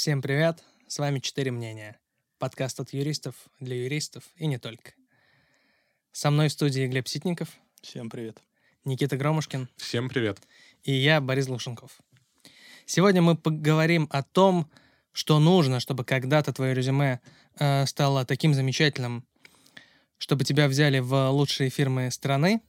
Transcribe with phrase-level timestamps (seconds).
[0.00, 2.00] Всем привет, с вами «Четыре мнения».
[2.38, 4.92] Подкаст от юристов для юристов и не только.
[6.10, 7.50] Со мной в студии Глеб Ситников,
[7.82, 8.38] Всем привет.
[8.86, 10.38] Никита Громушкин Всем привет.
[10.84, 12.00] и я, Борис Лушенков.
[12.86, 14.70] Сегодня мы поговорим о том,
[15.12, 17.20] что нужно, чтобы когда-то твое резюме
[17.58, 19.26] э, стало таким замечательным,
[20.16, 22.62] чтобы тебя взяли в лучшие фирмы страны,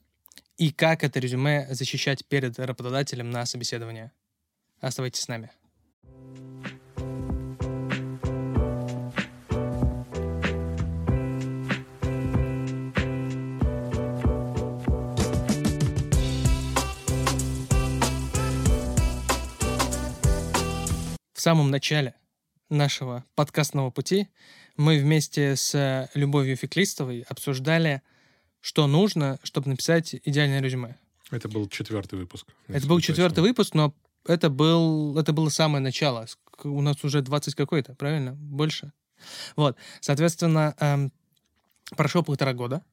[0.58, 4.10] и как это резюме защищать перед работодателем на собеседовании.
[4.82, 5.50] Оставайтесь с нами.
[21.42, 22.14] Самом начале
[22.70, 24.28] нашего подкастного пути
[24.76, 28.00] мы вместе с Любовью Феклистовой обсуждали,
[28.60, 30.96] что нужно, чтобы написать идеальное резюме.
[31.32, 32.46] Это был четвертый выпуск.
[32.68, 33.92] Это был четвертый выпуск, но
[34.24, 36.26] это, был, это было самое начало.
[36.62, 38.34] У нас уже 20 какой-то, правильно?
[38.34, 38.92] Больше.
[39.56, 39.76] Вот.
[40.00, 41.12] Соответственно, эм,
[41.96, 42.84] прошло полтора года.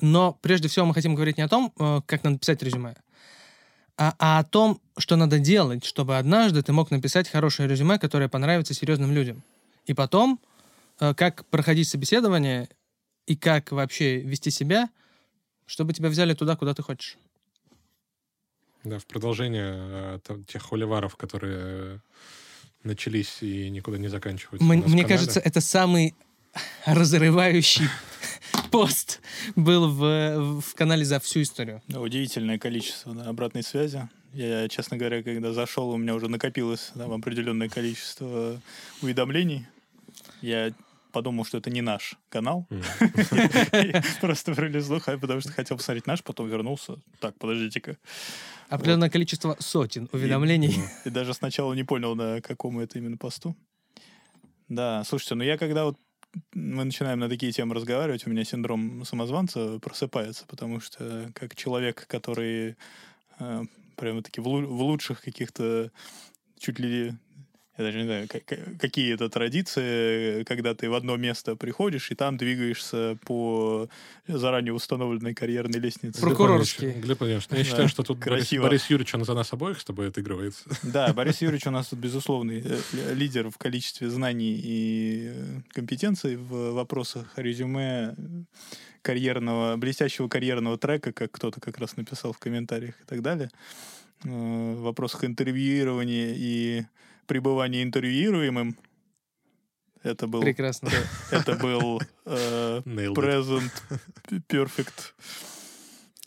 [0.00, 2.96] Но прежде всего мы хотим говорить не о том, э, как надо писать резюме,
[3.98, 8.28] а, а о том, что надо делать, чтобы однажды ты мог написать хорошее резюме, которое
[8.28, 9.42] понравится серьезным людям.
[9.86, 10.40] И потом,
[11.00, 12.68] э, как проходить собеседование
[13.26, 14.88] и как вообще вести себя,
[15.66, 17.18] чтобы тебя взяли туда, куда ты хочешь.
[18.84, 22.00] Да, в продолжение э, там тех холиваров, которые
[22.84, 24.64] начались и никуда не заканчиваются.
[24.64, 26.14] Мне, мне кажется, это самый
[26.86, 27.88] разрывающий
[28.70, 29.20] пост
[29.56, 31.82] был в, в канале за всю историю.
[31.88, 34.08] Да, Удивительное количество да, обратной связи.
[34.32, 38.60] Я, честно говоря, когда зашел, у меня уже накопилось там, определенное количество
[39.00, 39.66] уведомлений.
[40.42, 40.72] Я
[41.12, 42.68] подумал, что это не наш канал.
[44.20, 46.96] Просто пролезло, хай, потому что хотел посмотреть наш, потом вернулся.
[47.20, 47.96] Так, подождите-ка.
[48.68, 50.76] Определенное количество сотен уведомлений.
[51.04, 53.56] И даже сначала не понял, на какому это именно посту.
[54.68, 55.96] Да, слушайте, ну я когда вот
[56.52, 62.06] мы начинаем на такие темы разговаривать, у меня синдром самозванца просыпается, потому что как человек,
[62.06, 62.76] который
[63.38, 63.62] э,
[63.96, 65.90] прямо-таки в, в лучших каких-то
[66.58, 67.14] чуть ли
[67.78, 72.10] я даже не знаю, ка- ка- какие это традиции, когда ты в одно место приходишь
[72.10, 73.88] и там двигаешься по
[74.26, 76.20] заранее установленной карьерной лестнице.
[76.20, 76.28] Прокурор-
[76.58, 76.92] Прокурорские.
[76.92, 78.64] Глеб ну, я Да, считаю, что тут Борис, красиво.
[78.64, 80.54] Борис Юрьевич, он за нас обоих с тобой отыгрывает.
[80.82, 85.60] Да, Борис Юрьевич у нас тут безусловный э, ли- лидер в количестве знаний и э,
[85.72, 88.14] компетенций в вопросах резюме
[89.02, 93.50] карьерного, блестящего карьерного трека, как кто-то как раз написал в комментариях и так далее.
[94.24, 94.28] Э,
[94.74, 96.84] В вопросах интервьюирования и
[97.28, 98.76] пребывания интервьюируемым.
[100.02, 100.90] Это был, Прекрасно.
[101.30, 103.70] это был э, present
[104.48, 105.12] perfect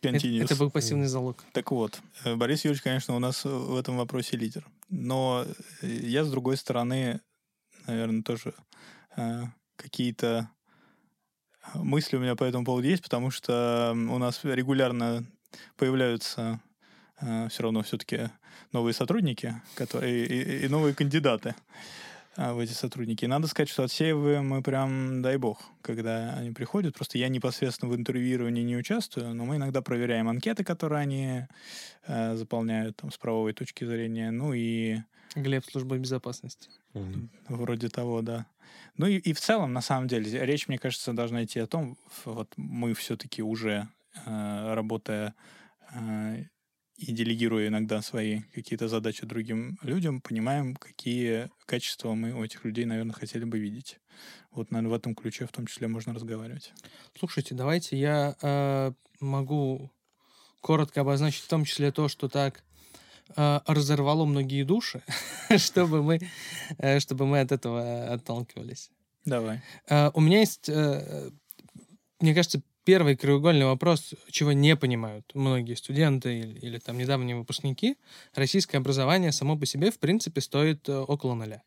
[0.02, 0.44] Это, continuous.
[0.44, 1.44] это был пассивный залог.
[1.52, 4.66] Так вот, э, Борис Юрьевич, конечно, у нас в этом вопросе лидер.
[4.90, 5.46] Но
[5.82, 7.22] э, я, с другой стороны,
[7.88, 8.54] наверное, тоже
[9.18, 9.44] э,
[9.76, 10.50] какие-то
[11.76, 15.26] мысли у меня по этому поводу есть, потому что у нас регулярно
[15.78, 16.60] появляются
[17.50, 18.30] все равно все-таки
[18.72, 21.56] новые сотрудники которые, и, и новые кандидаты
[22.38, 23.26] а, в эти сотрудники.
[23.26, 26.96] И надо сказать, что отсеиваем мы прям, дай бог, когда они приходят.
[26.96, 31.42] Просто я непосредственно в интервьюировании не участвую, но мы иногда проверяем анкеты, которые они
[32.08, 34.32] э, заполняют там, с правовой точки зрения.
[34.32, 35.00] Ну и
[35.36, 36.70] Глеб, служба безопасности.
[36.94, 37.30] М.
[37.48, 38.46] Вроде того, да.
[38.98, 41.98] Ну и, и в целом, на самом деле, речь, мне кажется, должна идти о том,
[42.26, 43.88] вот мы все-таки уже,
[44.26, 45.34] э, работая
[45.94, 46.46] э,
[47.02, 52.86] и делегируя иногда свои какие-то задачи другим людям, понимаем, какие качества мы у этих людей,
[52.86, 54.00] наверное, хотели бы видеть.
[54.52, 56.74] Вот, наверное, в этом ключе в том числе можно разговаривать.
[57.18, 59.92] Слушайте, давайте я э, могу
[60.60, 62.64] коротко обозначить в том числе то, что так
[63.36, 65.02] э, разорвало многие души,
[65.58, 66.20] чтобы мы,
[66.78, 68.92] э, чтобы мы от этого отталкивались.
[69.26, 69.64] Давай.
[69.90, 71.32] Э, У меня есть, э,
[72.20, 77.98] мне кажется, первый краеугольный вопрос, чего не понимают многие студенты или, или там недавние выпускники.
[78.34, 81.64] Российское образование само по себе, в принципе, стоит э, около нуля.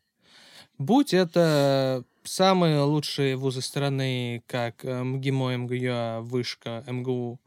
[0.77, 7.39] Будь это самые лучшие вузы страны, как э, МГИМО, МГУА, Вышка, МГУ,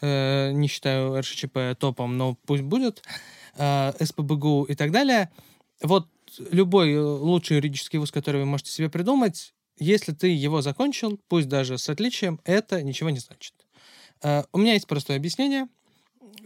[0.00, 3.02] э, не считаю РШЧП топом, но пусть будет,
[3.56, 5.30] э, СПБГУ и так далее.
[5.82, 6.08] Вот
[6.50, 11.48] любой э, лучший юридический вуз, который вы можете себе придумать, если ты его закончил, пусть
[11.48, 13.54] даже с отличием, это ничего не значит.
[14.22, 15.68] Э, У меня есть простое объяснение.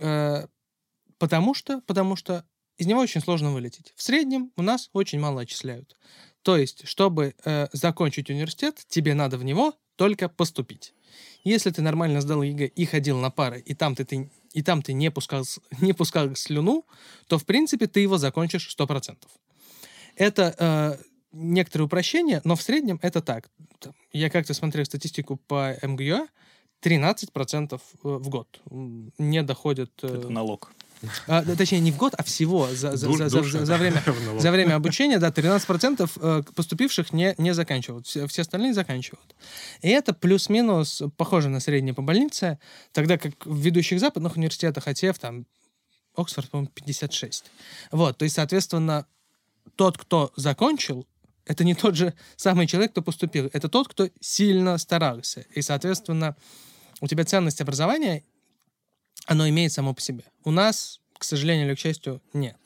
[0.01, 0.47] Э,
[1.19, 2.45] Потому что, потому что
[2.79, 3.93] из него очень сложно вылететь.
[3.97, 5.97] В среднем у нас очень мало отчисляют.
[6.43, 10.95] То есть, чтобы э, закончить университет, тебе надо в него только поступить.
[11.43, 14.83] Если ты нормально сдал ЕГЭ и ходил на пары, и там ты, ты, и там
[14.83, 15.45] ты не, пускал,
[15.81, 16.87] не пускал слюну,
[17.27, 19.17] то, в принципе, ты его закончишь 100%.
[20.15, 23.51] Это э, некоторые упрощения, но в среднем это так.
[24.13, 26.27] Я как-то смотрел статистику по МГЮА,
[26.83, 29.91] 13% э, в год не доходят...
[30.03, 30.71] э, Это налог.
[31.27, 34.03] а, точнее, не в год, а всего за, за, Душ- за- за- душа за время,
[34.39, 38.07] за время обучения, да, 13% э, поступивших не, не заканчивают.
[38.07, 39.35] Все, все остальные заканчивают.
[39.83, 42.59] И это плюс-минус похоже на среднее по больнице,
[42.93, 45.47] тогда как в ведущих западных университетах АТФ там
[46.17, 47.45] Оксфорд, по-моему, 56.
[47.93, 49.07] Вот, то есть, соответственно,
[49.77, 51.07] тот, кто закончил,
[51.49, 53.51] это не тот же самый человек, кто поступил.
[53.53, 55.47] Это тот, кто сильно старался.
[55.55, 56.37] И, соответственно,
[57.01, 58.23] у тебя ценность образования,
[59.27, 60.25] оно имеет само по себе.
[60.45, 62.57] У нас, к сожалению или к счастью, нет.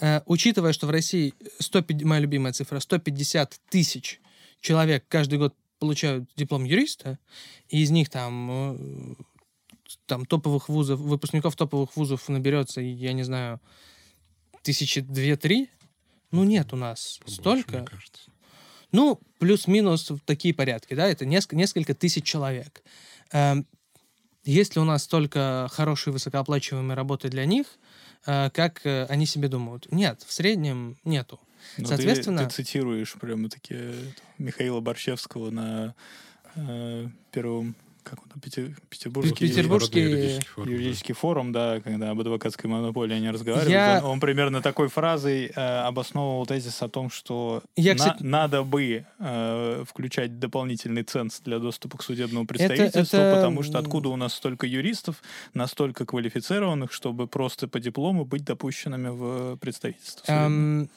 [0.00, 4.20] Э, учитывая, что в России 150, моя любимая цифра, 150 тысяч
[4.60, 7.20] человек каждый год получают диплом юриста,
[7.68, 9.14] и из них там, э,
[10.06, 13.60] там топовых вузов, выпускников топовых вузов наберется, я не знаю,
[14.62, 15.70] тысячи две-три,
[16.30, 17.76] ну нет у нас Побольше, столько.
[17.78, 18.30] мне кажется.
[18.92, 22.82] Ну, плюс-минус в такие порядки, да, это несколько, несколько тысяч человек.
[23.32, 23.66] Эм,
[24.44, 27.66] Есть ли у нас столько хорошей высокооплачиваемой работы для них,
[28.24, 29.90] э, как э, они себе думают?
[29.92, 31.38] Нет, в среднем нету.
[31.76, 33.76] Но ты- Соответственно- Ты, цитируешь прямо-таки
[34.38, 35.94] Михаила Борщевского на
[36.54, 37.74] э, первом,
[38.08, 40.72] как он там, Пете- Петербургский Петербургский юридический форум, да.
[40.72, 43.70] юридический форум, да, когда об адвокатской монополии они разговаривали.
[43.72, 48.22] Я- Он, он примерно такой фразой э, обосновывал тезис о том, что Я, на- кстати-
[48.22, 54.08] надо бы э, включать дополнительный ценз для доступа к судебному представительству, это, потому что откуда
[54.08, 55.22] у нас столько юристов,
[55.54, 60.24] настолько квалифицированных, чтобы просто по диплому быть допущенными в представительство.
[60.32, 60.88] Эм,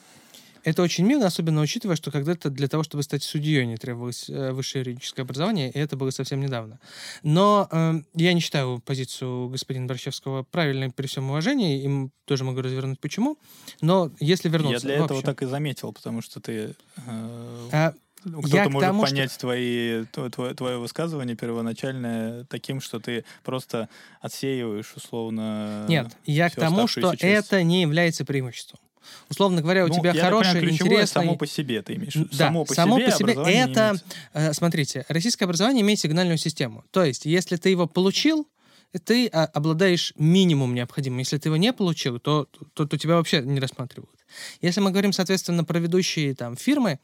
[0.64, 4.52] Это очень мило, особенно учитывая, что когда-то для того, чтобы стать судьей, не требовалось э,
[4.52, 6.78] высшее юридическое образование, и это было совсем недавно.
[7.22, 12.60] Но эм, я не считаю позицию господина Борщевского правильной при всем уважении, и тоже могу
[12.60, 13.38] развернуть почему.
[13.80, 14.86] Но если вернуться...
[14.86, 16.52] Я для этого общем, так и заметил, потому что ты...
[16.52, 23.00] э, а, Кто-то может тому, что- понять твои, тво- твое, твое высказывание первоначальное таким, что
[23.00, 23.88] ты просто
[24.20, 25.86] отсеиваешь условно...
[25.88, 27.24] Нет, я к тому, что часть.
[27.24, 28.78] это не является преимуществом.
[29.28, 31.06] Условно говоря, у Ну, тебя хороший, понимаю, интересный...
[31.06, 32.14] само по себе ты имеешь.
[32.14, 33.96] Да, само по само себе, по себе это-.
[34.32, 36.84] Э, Смотрите, российское образование имеет сигнальную систему.
[36.90, 38.46] То есть, если ты его получил,
[39.04, 41.20] ты а, обладаешь минимум необходимым.
[41.20, 44.24] Если ты его не получил, то, то, то тебя вообще не рассматривают.
[44.60, 46.98] Если мы говорим, соответственно, про ведущие там, фирмы,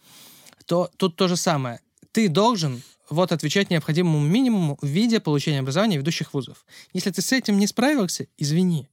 [0.66, 1.80] то тут то же самое.
[2.12, 6.66] Ты должен вот отвечать необходимому минимуму в виде получения образования ведущих вузов.
[6.92, 8.88] Если ты с этим не справился, извини.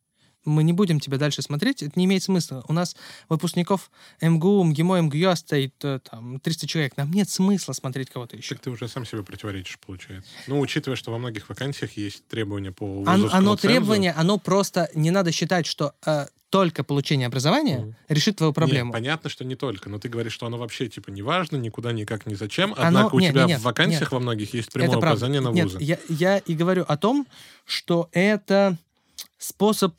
[0.46, 2.64] Мы не будем тебя дальше смотреть, это не имеет смысла.
[2.68, 2.96] У нас
[3.30, 6.98] выпускников МГУ, МГИМО, МГЮА стоит э, там 300 человек.
[6.98, 8.56] Нам нет смысла смотреть кого-то еще.
[8.56, 10.30] Так ты уже сам себе противоречишь, получается.
[10.48, 13.68] Ну, учитывая, что во многих вакансиях есть требования по Оно, вузовскому оно цензу.
[13.68, 17.96] требование, оно просто не надо считать, что э, только получение образования Мгм.
[18.08, 18.94] решит твою Нет, проблему.
[18.94, 22.26] понятно, что не только, но ты говоришь, что оно вообще типа не важно, никуда, никак,
[22.28, 22.74] ни зачем.
[22.78, 24.12] Оно- Однако у нет, тебя нет, в вакансиях нет.
[24.12, 25.80] во многих есть прямое указание на Нет, вузы.
[25.82, 27.26] я, я и говорю о том,
[27.66, 28.78] что это
[29.38, 29.94] способ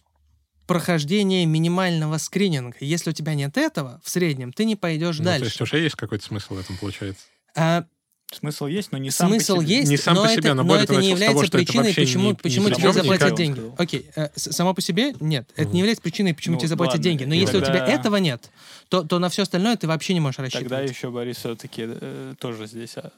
[0.67, 2.77] прохождения минимального скрининга.
[2.81, 5.45] Если у тебя нет этого, в среднем, ты не пойдешь Ну, то дальше.
[5.47, 7.23] есть уже есть какой-то смысл в этом, получается.
[7.55, 7.85] А,
[8.33, 9.77] Смысл есть, но не сам смысл по себе.
[9.79, 11.59] есть, Не сам но, по это, себе, но набор это это не того, является что
[11.59, 13.39] это причиной, вообще почему, ни почему при тебе заплатят никак.
[13.39, 13.73] деньги.
[13.79, 15.49] Окей, э, само по себе нет.
[15.55, 17.23] Это не является причиной, почему Ну, тебе заплатят ладно, деньги.
[17.25, 18.51] Но если у тебя этого нет,
[18.89, 20.69] то, то на все остальное ты вообще не можешь рассчитывать.
[20.69, 23.13] Тогда еще, Борис, все-таки э, тоже здесь а,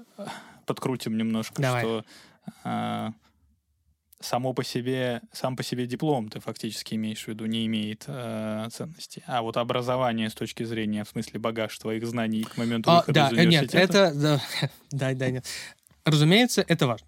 [0.66, 1.82] подкрутим немножко, Давай.
[1.82, 2.04] что
[2.64, 3.12] а,
[4.20, 8.68] само по себе, сам по себе диплом ты фактически имеешь в виду не имеет э,
[8.72, 9.22] ценности.
[9.26, 13.12] А вот образование с точки зрения, в смысле, багаж твоих знаний к моменту А, выхода
[13.12, 13.98] да, из э, нет, университета.
[13.98, 14.14] это...
[14.14, 14.42] Да,
[14.90, 15.46] да, да, нет.
[16.04, 17.06] Разумеется, это важно.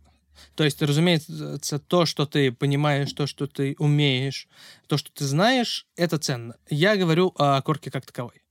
[0.55, 4.49] То есть, разумеется, то, что ты понимаешь, то, что ты умеешь,
[4.87, 6.57] то, что ты знаешь, это ценно.
[6.69, 8.43] Я говорю о корке как таковой.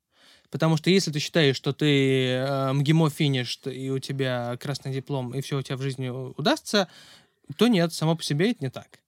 [0.51, 5.33] Потому что если ты считаешь, что ты э, МГИМО финиш, и у тебя красный диплом,
[5.35, 6.87] и все у тебя в жизни удастся,
[7.57, 8.99] то нет, само по себе это не так.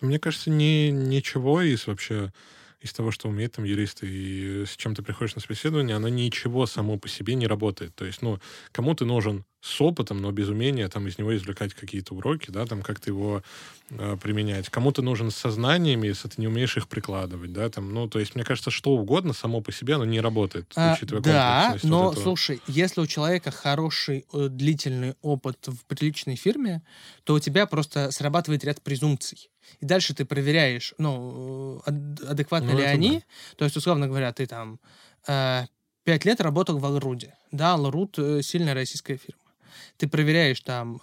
[0.00, 2.32] Мне кажется, ни, ничего из вообще
[2.80, 6.66] из того, что умеют там юристы, и с чем ты приходишь на собеседование, оно ничего
[6.66, 7.94] само по себе не работает.
[7.94, 8.38] То есть, ну,
[8.72, 12.66] кому ты нужен с опытом, но без умения там из него извлекать какие-то уроки, да,
[12.66, 13.42] там как-то его
[13.88, 14.68] э, применять.
[14.68, 18.34] Кому-то нужен с сознаниями, если ты не умеешь их прикладывать, да, там, ну, то есть,
[18.34, 22.18] мне кажется, что угодно само по себе, оно не работает, А, учитывая да, но вот
[22.18, 26.82] слушай, если у человека хороший э, длительный опыт в приличной фирме,
[27.24, 29.48] то у тебя просто срабатывает ряд презумпций.
[29.80, 33.22] И дальше ты проверяешь, ну, э, ад- адекватны Ну, ли они.
[33.56, 34.78] То есть, условно говоря, ты там
[35.26, 35.62] э,
[36.04, 37.34] пять лет работал в Алруде.
[37.50, 39.43] Да, Алруд э, сильная российская фирма.
[39.96, 41.00] Ты проверяешь там,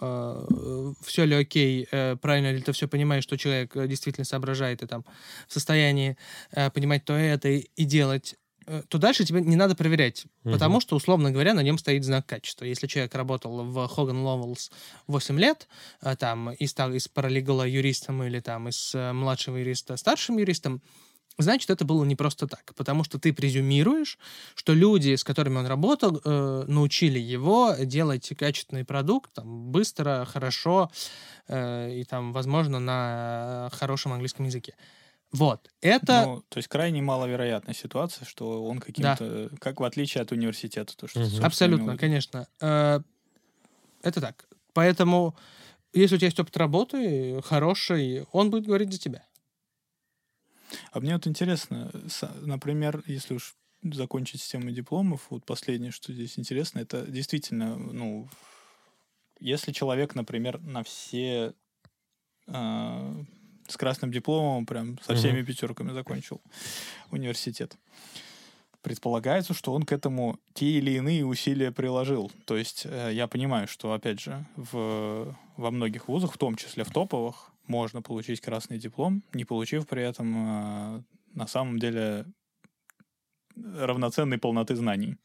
[1.02, 4.88] все ли окей, э, правильно ли ты все понимаешь, что человек э, действительно соображает и
[4.88, 5.06] там
[5.48, 6.18] в состоянии
[6.52, 8.36] э, понимать то это и, и делать
[8.68, 10.54] э, то дальше тебе не надо проверять, Мгм.
[10.54, 12.66] потому что, условно говоря, на нем стоит знак качества.
[12.66, 14.72] Если человек работал в Хоган Ловелс
[15.08, 15.68] 8 лет,
[16.02, 20.82] а, там, и стал из паралегала юристом или там из э, младшего юриста старшим юристом,
[21.42, 24.18] значит, это было не просто так, потому что ты презюмируешь,
[24.56, 30.90] что люди, с которыми он работал, э, научили его делать качественный продукт там, быстро, хорошо
[31.48, 34.76] э, и там, возможно, на хорошем английском языке.
[35.32, 35.70] Вот.
[35.82, 36.24] Это...
[36.26, 41.08] Ну, то есть крайне маловероятная ситуация, что он каким-то, как в отличие от университета, то
[41.08, 42.48] что собственно, Абсолютно, конечно.
[42.60, 43.00] Э,
[44.04, 44.46] Это так.
[44.74, 45.36] Поэтому,
[45.94, 49.24] если у тебя есть опыт работы хороший, он будет говорить за тебя.
[50.92, 51.92] А мне вот интересно,
[52.42, 58.30] например, если уж закончить с темой дипломов, вот последнее, что здесь интересно, это действительно, ну,
[59.40, 61.54] если человек, например, на все
[62.48, 63.24] а,
[63.68, 66.42] с красным дипломом, прям со всеми пятерками закончил
[67.10, 67.76] университет,
[68.82, 72.32] предполагается, что он к этому те или иные усилия приложил.
[72.46, 76.84] То есть э, я понимаю, что, опять же, в, во многих вузах, в том числе
[76.84, 81.04] в топовых, можно получить красный диплом, не получив при этом э,
[81.34, 82.26] на самом деле
[83.56, 85.18] равноценной полноты знаний.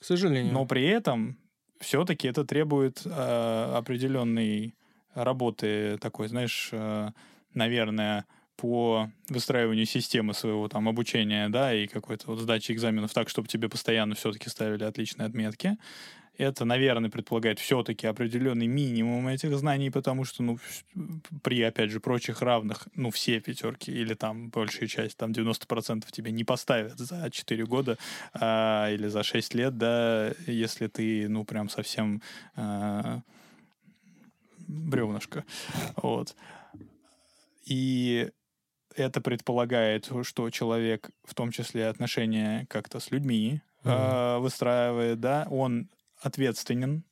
[0.00, 0.52] К сожалению.
[0.52, 1.38] Но при этом
[1.80, 4.74] все-таки это требует э, определенной
[5.14, 7.10] работы такой, знаешь, э,
[7.54, 13.48] наверное, по выстраиванию системы своего там обучения, да, и какой-то вот сдачи экзаменов так, чтобы
[13.48, 15.78] тебе постоянно все-таки ставили отличные отметки.
[16.40, 20.58] Это, наверное, предполагает все-таки определенный минимум этих знаний, потому что, ну,
[21.42, 26.32] при, опять же, прочих равных, ну, все пятерки или там большая часть, там 90% тебе
[26.32, 27.98] не поставят за 4 года
[28.32, 32.22] а, или за 6 лет, да, если ты, ну, прям совсем
[32.56, 33.20] а,
[34.66, 35.44] бревнышко.
[35.96, 36.34] Вот.
[37.66, 38.30] И
[38.96, 45.90] это предполагает, что человек, в том числе отношения как-то с людьми, а, выстраивает, да, он
[46.20, 47.04] ответственен,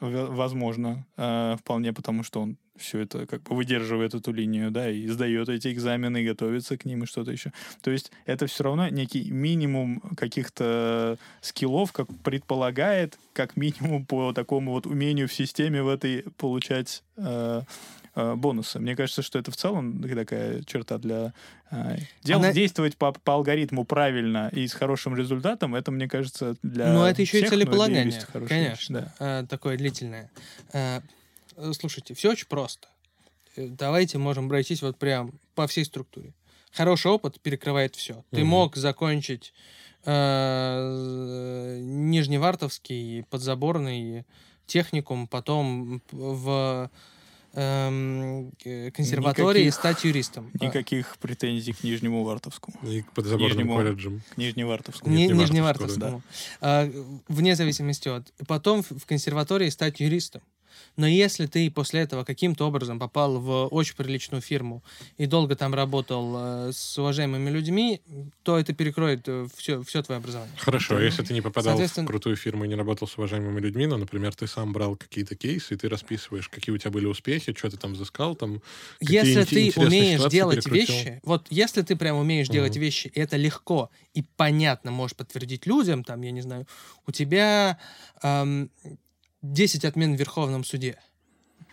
[0.00, 5.06] возможно, а, вполне потому, что он все это как бы выдерживает эту линию, да, и
[5.06, 7.52] сдает эти экзамены, и готовится к ним, и что-то еще.
[7.82, 14.72] То есть это все равно некий минимум каких-то скиллов, как предполагает, как минимум по такому
[14.72, 17.62] вот умению в системе в этой получать э,
[18.14, 18.78] э, бонусы.
[18.78, 21.32] Мне кажется, что это в целом такая черта для
[21.70, 25.74] э, дел- Она- действовать по, по алгоритму правильно и с хорошим результатом.
[25.74, 29.12] Это, мне кажется, для Но это еще и всех, для целеполагание, юристов хорошая вещь, конечно,
[29.18, 29.40] да.
[29.42, 30.30] э, такое длительное.
[30.72, 31.00] Э,
[31.56, 32.88] э, Слушайте, все очень просто.
[33.56, 36.32] Э, Давайте можем пройтись вот прям по всей структуре.
[36.72, 38.24] Хороший опыт перекрывает все.
[38.32, 38.48] Ты Мгм.
[38.48, 39.52] мог закончить
[40.06, 44.24] э, Нижневартовский подзаборный
[44.66, 46.90] техникум, потом в
[47.54, 48.52] эм,
[48.92, 50.50] консерватории Никаких- стать юристом.
[50.60, 52.76] Никаких претензий к Нижнему Вартовскому.
[52.88, 54.22] И к подзаборным Нижнему- колледжам.
[54.34, 55.14] К Нижневартовскому.
[55.14, 56.22] Ни- Нижневартовскому, Нижневартовскому.
[56.60, 56.90] А,
[57.28, 58.32] Вне зависимости от.
[58.46, 60.42] Потом в консерватории стать юристом.
[60.96, 64.82] Но если ты после этого каким-то образом попал в очень приличную фирму
[65.16, 66.34] и долго там работал
[66.68, 68.00] э, с уважаемыми людьми,
[68.42, 70.56] то это перекроет все, все твое образование.
[70.58, 73.60] Хорошо, а если ты не попадал в Соответственно- крутую фирму и не работал с уважаемыми
[73.60, 77.06] людьми, но, например, ты сам брал какие-то кейсы, и ты расписываешь, какие у тебя были
[77.06, 78.62] успехи, что ты там взыскал, там...
[78.98, 80.94] какие Если ты умеешь делать перекрутил.
[80.96, 82.80] вещи, вот если ты прям умеешь делать Мгм.
[82.82, 86.66] вещи, и это легко и понятно можешь подтвердить людям, там, я не знаю,
[87.06, 87.78] у тебя
[88.22, 88.70] эм,
[89.44, 90.96] 10 отмен в Верховном суде,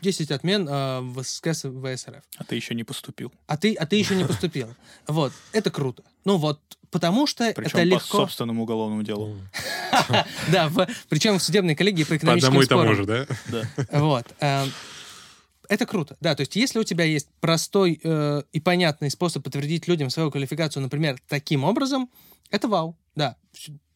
[0.01, 2.21] 10 отмен э, в СКС ВСРФ.
[2.37, 3.31] А ты еще не поступил.
[3.47, 4.73] а ты, а ты еще не поступил.
[5.07, 6.03] Вот, это круто.
[6.25, 6.59] Ну вот,
[6.91, 8.17] потому что Причем это по легко.
[8.17, 9.37] собственному уголовному делу.
[10.51, 10.71] Да,
[11.09, 12.95] причем в судебной коллегии по По экономическим одному и тому спорам.
[12.95, 13.05] же,
[13.51, 13.65] да?
[13.91, 13.99] Да.
[13.99, 14.25] Вот.
[15.71, 16.17] Это круто.
[16.19, 20.29] Да, то есть если у тебя есть простой э, и понятный способ подтвердить людям свою
[20.29, 22.09] квалификацию, например, таким образом,
[22.49, 22.97] это вау.
[23.15, 23.37] Да,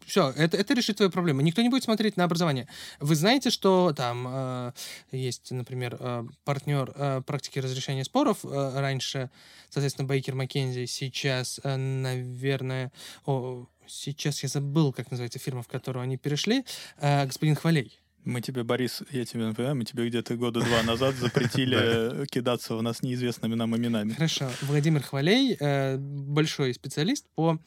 [0.05, 1.41] все, это, это решит твою проблему.
[1.41, 2.69] Никто не будет смотреть на образование.
[3.01, 4.71] Вы знаете, что там э,
[5.11, 9.29] есть, например, э, партнер э, практики разрешения споров э, раньше,
[9.69, 12.93] соответственно, Бейкер Маккензи, сейчас, э, наверное,
[13.25, 16.63] о, сейчас я забыл, как называется фирма, в которую они перешли,
[17.01, 17.99] э, господин Хвалей.
[18.25, 21.77] Мы тебе, Борис, я тебе напоминаю, мы тебе где-то года два назад запретили
[22.23, 24.13] э, кидаться в нас неизвестными нам именами.
[24.13, 24.49] Хорошо.
[24.63, 27.59] Владимир Хвалей, э, большой специалист по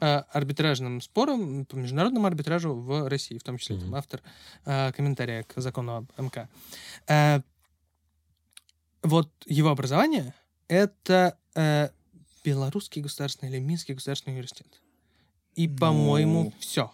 [0.00, 3.94] э, арбитражным спорам, по международному арбитражу в России, в том числе там, Мгм.
[3.94, 4.20] автор
[4.66, 6.48] э, комментария к закону об МК.
[7.06, 7.40] Э,
[9.02, 10.34] вот его образование—
[10.68, 11.88] это э,
[12.44, 14.66] Белорусский государственный или Минский государственный университет.
[15.54, 15.76] И, Ну.
[15.76, 16.90] по-моему, все.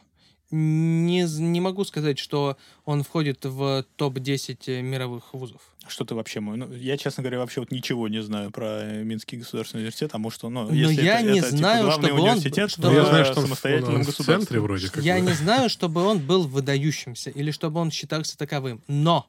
[0.50, 5.60] Не, не могу сказать, что он входит в топ-10 мировых вузов.
[5.88, 6.56] Что ты вообще мой?
[6.56, 10.18] Ну, я, честно говоря, вообще вот ничего не знаю про э, Минский государственный университет, а
[10.18, 12.88] может, он, ну, Но если я это, не это, типа, знаю, главный чтобы он- чтобы-
[12.90, 15.20] в я знаю, что самостоятельном он в центре вроде как Я бы.
[15.22, 18.82] не знаю, чтобы он был выдающимся или чтобы он считался таковым.
[18.88, 19.28] Но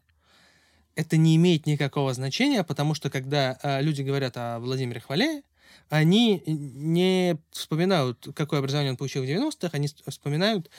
[0.95, 5.43] это не имеет никакого значения, потому что когда а, люди говорят о Владимире Хвалее,
[5.89, 10.69] они не вспоминают, какое образование он получил в 90-х, они вспоминают,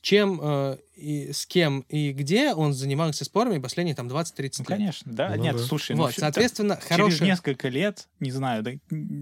[0.00, 4.78] чем, э, и с кем и где он занимался спорами последние там 20-30 Ну, лет.
[4.78, 5.34] конечно, да.
[5.34, 5.62] Ну Нет, да.
[5.62, 7.16] слушай, ну, Вот, всё- соответственно, так, хороший...
[7.18, 8.72] через несколько лет, не знаю, да,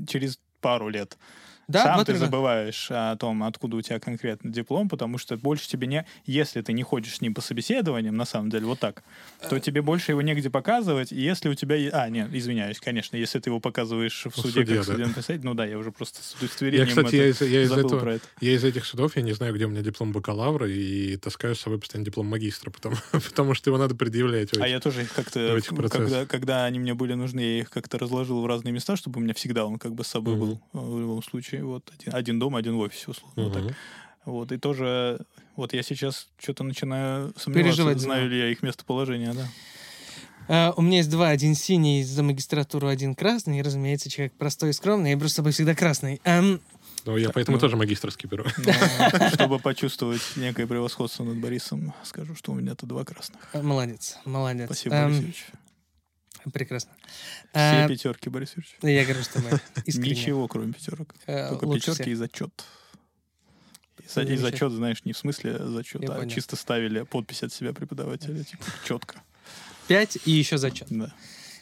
[0.07, 1.17] через пару лет,
[1.69, 5.87] Да, сам ты забываешь о том, откуда у тебя конкретно диплом, потому что больше тебе
[5.87, 6.07] не...
[6.25, 9.03] Если ты не ходишь с ним по собеседованиям, на самом деле, вот так,
[9.41, 9.49] Э.
[9.49, 11.77] то тебе больше его негде показывать, и если у тебя...
[11.93, 14.93] А, нет, извиняюсь, конечно, если ты его показываешь в В суде, суде, как да.
[14.93, 17.63] судебный представитель, ну да, я уже просто с Я, удостоверением кстати, это я из, я
[17.63, 18.25] из забыл этого, про это.
[18.41, 21.61] я из этих судов, я не знаю, где у меня диплом бакалавра, и таскаю с
[21.61, 24.57] собой постоянно диплом магистра, потому, потому что его надо предъявлять.
[24.57, 25.59] А я тоже их как-то,
[25.91, 29.23] когда, когда они мне были нужны, я их как-то разложил в разные места, чтобы у
[29.23, 30.41] меня всегда он как бы с собой Мгм.
[30.41, 31.56] был э, в любом случае.
[31.63, 33.45] Вот один, один дома, один в офисе, условно.
[33.45, 33.77] вот так.
[34.25, 35.21] Вот, и тоже,
[35.55, 39.47] вот я сейчас что-то начинаю сомневаться, Переживать знаю ли я их местоположение, да.
[40.49, 43.59] А, у меня есть два, один синий за магистратуру, один красный.
[43.59, 46.21] И, разумеется, человек простой и скромный, я беру с собой всегда красный.
[46.25, 46.61] Ам,
[47.05, 47.61] Ну, я поэтому ну.
[47.61, 48.45] тоже магистрский беру.
[48.59, 53.41] Но чтобы почувствовать некое превосходство над Борисом, скажу, что у меня-то два красных.
[53.55, 54.67] молодец, молодец.
[54.67, 55.47] Спасибо, Ам, Борис Юрьевич.
[56.53, 56.93] Прекрасно.
[57.51, 58.77] Все А, пятерки, Борис Юрьевич.
[58.83, 59.51] я говорю с тобой
[59.85, 60.11] искренне.
[60.11, 61.15] Ничего, кроме пятерок.
[61.27, 62.07] Э, Только пятерки всех.
[62.09, 62.65] и зачет.
[63.99, 66.31] И, за- и зачет, знаешь, не в смысле зачет, Я а понял.
[66.31, 69.23] чисто ставили подпись от себя преподавателя, типа четко.
[69.89, 70.89] Пять и еще зачет.
[70.91, 71.13] Да.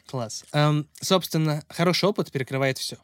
[0.07, 0.45] Класс.
[0.53, 2.97] Ам, собственно, хороший опыт перекрывает все.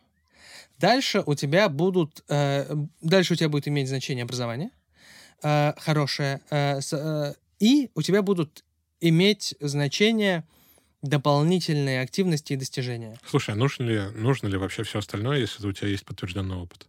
[0.79, 4.71] Дальше у тебя будут, э, дальше у тебя будет иметь значение образование
[5.43, 8.65] э, хорошее, э, с- э, и у тебя будут
[9.01, 10.45] иметь значение
[11.03, 13.19] дополнительные активности и достижения.
[13.27, 16.87] Слушай, а нужно ли, нужно ли вообще все остальное, если у тебя есть подтвержденный опыт?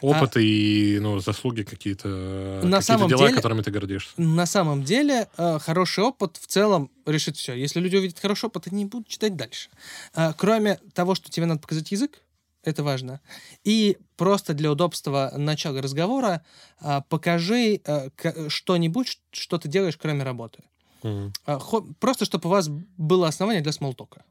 [0.00, 4.12] Опыт и ну, заслуги какие-то, А На какие-то самом дела, деле- которыми ты гордишься.
[4.16, 7.54] На самом деле, э, хороший опыт в целом решит все.
[7.54, 9.68] Если люди увидят хороший опыт, они не будут читать дальше.
[10.14, 12.18] А, Кроме того, что тебе надо показать язык,
[12.64, 13.20] это важно.
[13.64, 16.44] И просто для удобства начала разговора
[16.80, 20.62] а, покажи э, к- что-нибудь, что ты делаешь, кроме работы.
[21.02, 21.32] Мгм.
[21.44, 24.24] А, хо- Просто, чтобы у вас было основание для смолтока.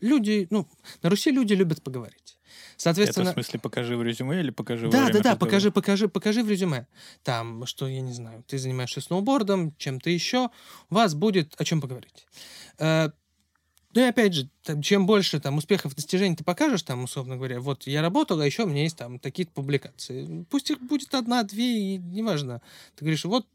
[0.00, 0.66] Люди, ну,
[1.02, 2.38] на Руси люди любят поговорить.
[2.74, 5.38] Это в Соответственно, смысле покажи в резюме или покажи во да, время да, да, разговора?
[5.38, 6.86] покажи, покажи, покажи в резюме.
[7.22, 10.50] Там, что, я не знаю, ты занимаешься сноубордом, чем-то еще,
[10.90, 12.26] у вас будет о чем поговорить.
[12.78, 13.10] Э,
[13.94, 17.60] Ну и опять же, там, чем больше там успехов, достижений ты покажешь, там, условно говоря,
[17.60, 20.46] вот я работал, а еще у меня есть там такие-то публикации.
[20.50, 22.60] Пусть их будет одна, две, и неважно.
[22.96, 23.46] Ты говоришь, вот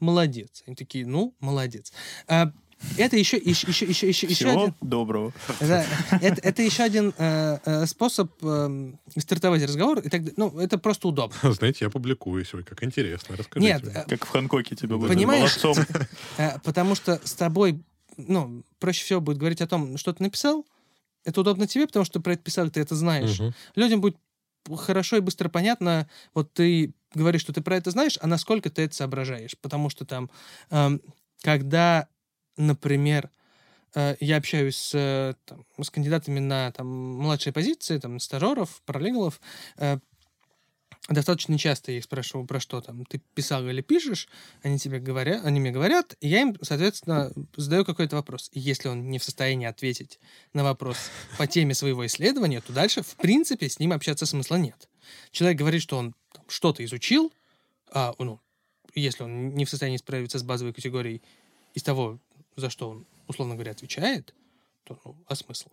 [0.00, 0.62] молодец.
[0.66, 1.92] Они такие, ну, молодец.
[2.26, 2.52] А,
[2.96, 4.74] это еще, еще, еще, еще, еще, еще один...
[4.80, 5.32] доброго.
[5.60, 5.84] Да,
[6.22, 9.98] это, это еще один э, э, способ э, стартовать разговор.
[9.98, 11.36] И так, ну, это просто удобно.
[11.52, 12.54] Знаете, я публикуюсь.
[12.54, 13.36] Ой, как интересно.
[13.36, 13.92] Расскажите Нет, мне.
[13.94, 15.62] э, Как в Ханкоке тебя будет Понимаешь?
[15.62, 15.84] молодцом.
[16.38, 17.82] э, потому что с тобой,
[18.16, 20.64] ну, проще всего будет говорить о том, что ты написал.
[21.24, 23.40] Это удобно тебе, потому что ты про это писал, ты это знаешь.
[23.40, 23.54] Мгм.
[23.74, 24.16] Людям будет
[24.76, 28.82] хорошо и быстро понятно, вот ты говоришь, что ты про это знаешь, а насколько ты
[28.82, 29.56] это соображаешь.
[29.60, 30.30] Потому что там,
[30.70, 31.00] эм,
[31.42, 32.08] когда,
[32.56, 33.30] например,
[33.94, 39.40] э, я общаюсь с, э, там, с кандидатами на там, младшие позиции, там, стажеров, параллелов,
[39.76, 39.98] э,
[41.08, 44.28] достаточно часто я их спрашиваю, про что там ты писал или пишешь,
[44.62, 48.50] они тебе говорят, они мне говорят, и я им, соответственно, задаю какой-то вопрос.
[48.52, 50.18] И если он не в состоянии ответить
[50.52, 50.96] на вопрос
[51.38, 54.88] по теме своего исследования, то дальше, в принципе, с ним общаться смысла нет.
[55.30, 56.14] Человек говорит, что он
[56.48, 57.32] что-то изучил,
[57.92, 58.40] а, ну,
[58.94, 61.22] если он не в состоянии справиться с базовой категорией
[61.74, 62.18] из того,
[62.56, 64.34] за что он, условно говоря, отвечает,
[64.84, 65.68] то, ну, а смысл?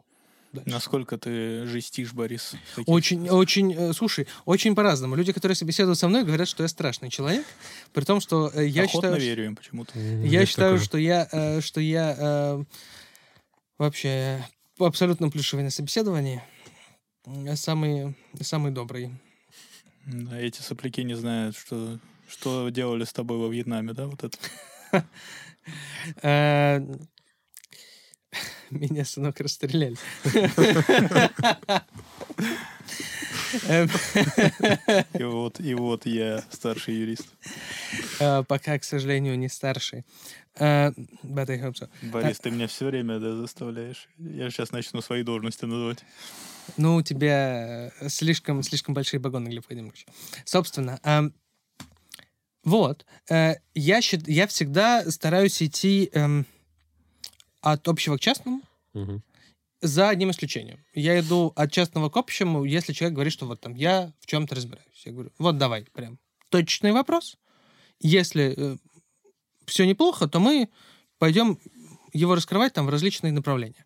[0.53, 0.69] Дальше.
[0.69, 2.55] Насколько ты жестишь, Борис?
[2.75, 5.15] таких Очень, очень, э, слушай, очень по-разному.
[5.15, 7.45] Люди, которые собеседуют со мной, говорят, что я страшный человек,
[7.93, 9.99] при том, что э, я Охотно считаю, верю им почему-то.
[9.99, 10.85] Я есть считаю, такое.
[10.85, 12.63] что я, э, что я э,
[13.77, 14.45] вообще
[14.79, 16.41] абсолютно плюшевый на собеседовании,
[17.25, 19.11] М, самый, самый добрый.
[20.05, 24.37] Да, эти сопляки не знают, что, что делали с тобой во Вьетнаме, да, вот это.
[26.21, 26.79] Э,
[28.69, 29.97] Меня, сынок, расстреляли.
[33.67, 33.89] Эм,
[35.19, 37.27] И вот, и вот я старший юрист.
[38.19, 40.03] э, Пока, к сожалению, не старший.
[40.57, 41.89] But I hope so.
[42.01, 44.07] Борис, ты меня все время да, заставляешь.
[44.17, 45.99] Я сейчас начну свои должности называть.
[46.77, 50.05] Ну, у тебя э, слишком, слишком большие погоны, Глеб Владимирович.
[50.45, 51.33] Собственно, ам,
[52.63, 53.05] Вот.
[53.29, 56.45] Э, я, счит, я всегда стараюсь идти эм,
[57.61, 58.61] от общего к частному,
[58.93, 59.21] Мгм.
[59.85, 60.83] За одним исключением.
[60.93, 64.55] Я иду от частного к общему, если человек говорит, что вот там я в чем-то
[64.55, 65.03] разбираюсь.
[65.05, 66.19] Я говорю, вот давай, прям
[66.49, 67.37] точечный вопрос.
[67.99, 68.77] Если
[69.65, 70.69] все неплохо, то мы
[71.17, 71.59] пойдем
[72.13, 73.85] его раскрывать там в различные направления.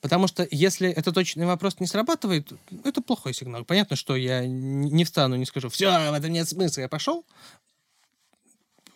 [0.00, 2.52] Потому что если этот точный вопрос не срабатывает,
[2.84, 3.64] это плохой сигнал.
[3.64, 7.24] Понятно, что я не встану, не скажу, все, в этом нет смысла, я пошел.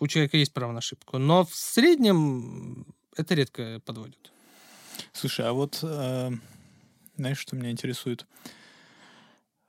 [0.01, 1.19] У человека есть право на ошибку.
[1.19, 4.31] Но в среднем это редко подводит.
[5.13, 6.31] Слушай, а вот э,
[7.17, 8.27] знаешь, что меня интересует?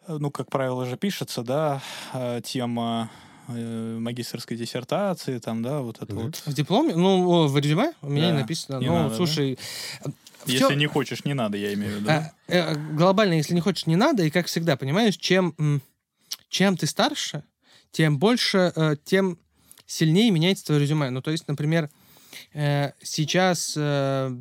[0.08, 1.82] Э, Ну, как правило же пишется, да,
[2.13, 3.10] э, тема
[3.47, 6.23] э, магистрской диссертации, там, да, вот это Мгм.
[6.25, 6.43] вот.
[6.45, 6.95] В дипломе?
[6.95, 8.80] Ну, в резюме у меня Да, не написано.
[8.80, 9.15] не ну, надо, да?
[9.15, 9.58] слушай,
[10.45, 12.10] в Если чём- не хочешь, не надо, я имею в виду.
[12.12, 14.23] а, э, глобально, если не хочешь, не надо.
[14.23, 15.82] И как всегда, понимаешь, чем,
[16.49, 17.43] чем ты старше,
[17.91, 19.38] тем больше, э, тем
[19.88, 21.10] сильнее меняется твое резюме.
[21.10, 21.89] Ну, то есть, например,
[22.54, 24.32] э, сейчас э,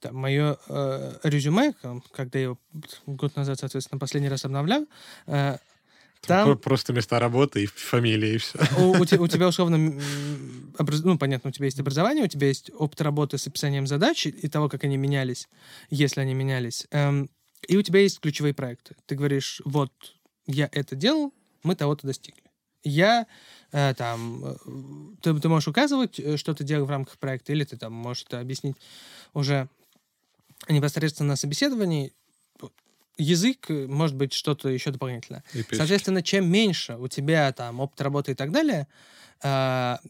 [0.00, 1.74] там, мое э, резюме,
[2.12, 2.58] когда я его
[3.06, 4.86] год назад, соответственно, последний раз обновлял,
[5.26, 5.58] э,
[6.22, 8.58] Там там про- просто места работы и фамилия, и все.
[8.78, 9.76] у, у те- у тебя условно,
[10.78, 14.26] образ- ну, понятно, у тебя есть образование, у тебя есть опыт работы с описанием задач
[14.26, 15.48] и того, как они менялись,
[15.90, 16.86] если они менялись.
[16.90, 17.28] Эм,
[17.68, 18.96] и у тебя есть ключевые проекты.
[19.06, 19.92] Ты говоришь, вот,
[20.46, 21.32] я это делал,
[21.62, 22.42] мы того-то достигли.
[22.82, 23.26] Я
[23.72, 24.42] э, там...
[24.44, 24.56] э,
[25.20, 28.24] Ты, ты можешь указывать, э, что ты делал в рамках проекта, или ты там можешь
[28.26, 28.76] это объяснить
[29.34, 29.68] уже
[30.68, 32.12] непосредственно на собеседовании.
[33.16, 35.44] Язык, э, может быть, что-то еще дополнительное.
[35.52, 35.74] И печки.
[35.74, 38.86] Соответственно, чем меньше у тебя там опыт работы и так далее,
[39.42, 40.00] а,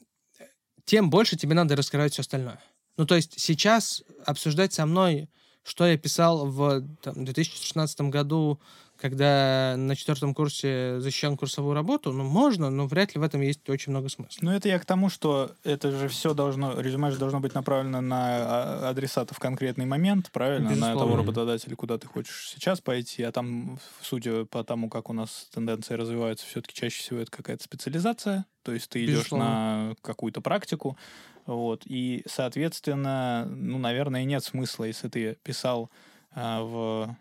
[0.85, 2.61] тем больше тебе надо раскрывать все остальное.
[2.97, 5.29] Ну, то есть сейчас обсуждать со мной,
[5.63, 8.61] что я писал в там, 2016 году,
[9.01, 13.69] когда на четвертом курсе защищал курсовую работу, ну, можно, но вряд ли в этом есть
[13.71, 14.39] очень много смысла.
[14.43, 18.03] Ну, это я к тому, что это же все должно, резюме же должно быть направлено
[18.03, 20.71] на а, адресата в конкретный момент, правильно?
[20.71, 21.01] На Безусловно.
[21.01, 25.49] того работодателя, куда ты хочешь сейчас пойти, а там, судя по тому, как у нас
[25.55, 29.47] тенденции развиваются, все-таки чаще всего это какая-то специализация, то есть ты идешь Безусловно.
[29.47, 30.99] на какую-то практику,
[31.47, 35.91] вот, и, соответственно, ну, наверное, нет смысла, если ты писал
[36.33, 37.17] а, в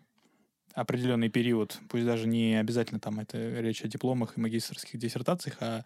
[0.80, 5.84] определенный период, пусть даже не обязательно там это речь о дипломах и магистрских диссертациях, а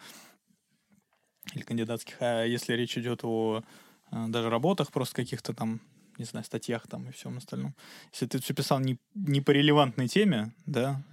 [1.54, 3.64] или кандидатских, а если речь идет о
[4.12, 5.82] а, даже работах, просто каких-то там,
[6.20, 7.76] не знаю, статьях там и всем остальном.
[8.12, 11.04] Если ты все писал не, не по релевантной теме, да,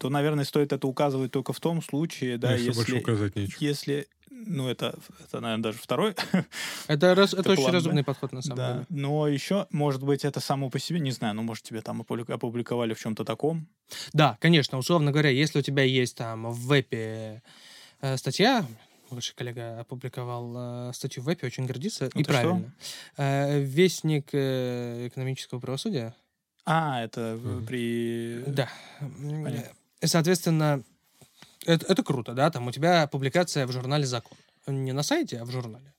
[0.00, 3.56] то, наверное, стоит это указывать только в том случае, да, Если больше если, указать нечего.
[3.60, 6.14] если ну, это, это, наверное, даже второй
[6.86, 7.78] Это, раз- это Это очень план, да?
[7.78, 8.86] разумный подход, на самом Да, деле.
[8.90, 12.30] но еще, может быть, это само по себе, не знаю, ну, может, тебе там опубли-
[12.32, 13.66] опубликовали в чем-то таком.
[14.12, 17.42] Да, конечно, условно говоря, если у тебя есть там в вебе
[18.00, 18.64] э, статья,
[19.14, 22.32] бывший коллега опубликовал э, статью в вебе, очень гордится, и Это что?
[22.32, 22.74] правильно.
[23.16, 26.14] Э, Вестник э, экономического правосудия.
[26.64, 27.66] А, это Мгм.
[27.66, 28.44] при...
[28.46, 28.68] Да.
[29.00, 29.72] Понятно.
[30.04, 30.82] Соответственно,
[31.66, 34.36] это, это круто, да, там у тебя публикация в журнале «Закон».
[34.66, 35.94] Не на сайте, а в журнале.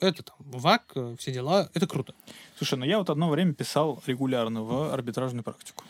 [0.00, 2.14] Это там ВАК, э, все дела, это круто.
[2.56, 5.84] Слушай, ну я вот одно время писал регулярно в арбитражную практику.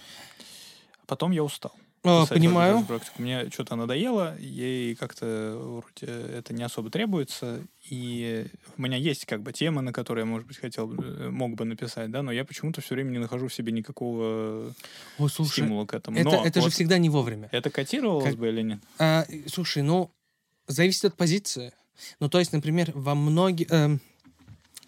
[1.07, 1.73] Потом я устал.
[2.03, 2.83] Э, в Понимаю.
[2.87, 3.21] практику.
[3.21, 7.61] Мне что-то надоело, ей как-то вроде это не особо требуется.
[7.91, 8.47] И
[8.79, 11.67] у меня есть как бы темы, на которые я, может быть, хотел, э, мог бы
[11.67, 14.75] написать, да, но я почему-то все время не нахожу в себе никакого
[15.19, 16.17] Ой, слушай, стимула к этому.
[16.17, 17.51] это, Но это же вот всегда не вовремя.
[17.53, 18.79] Это котировалось Как- бы или нет?
[18.99, 20.11] А, слушай, ну,
[20.67, 21.73] зависит от позиции.
[22.19, 23.69] Ну, то есть, например, во многих...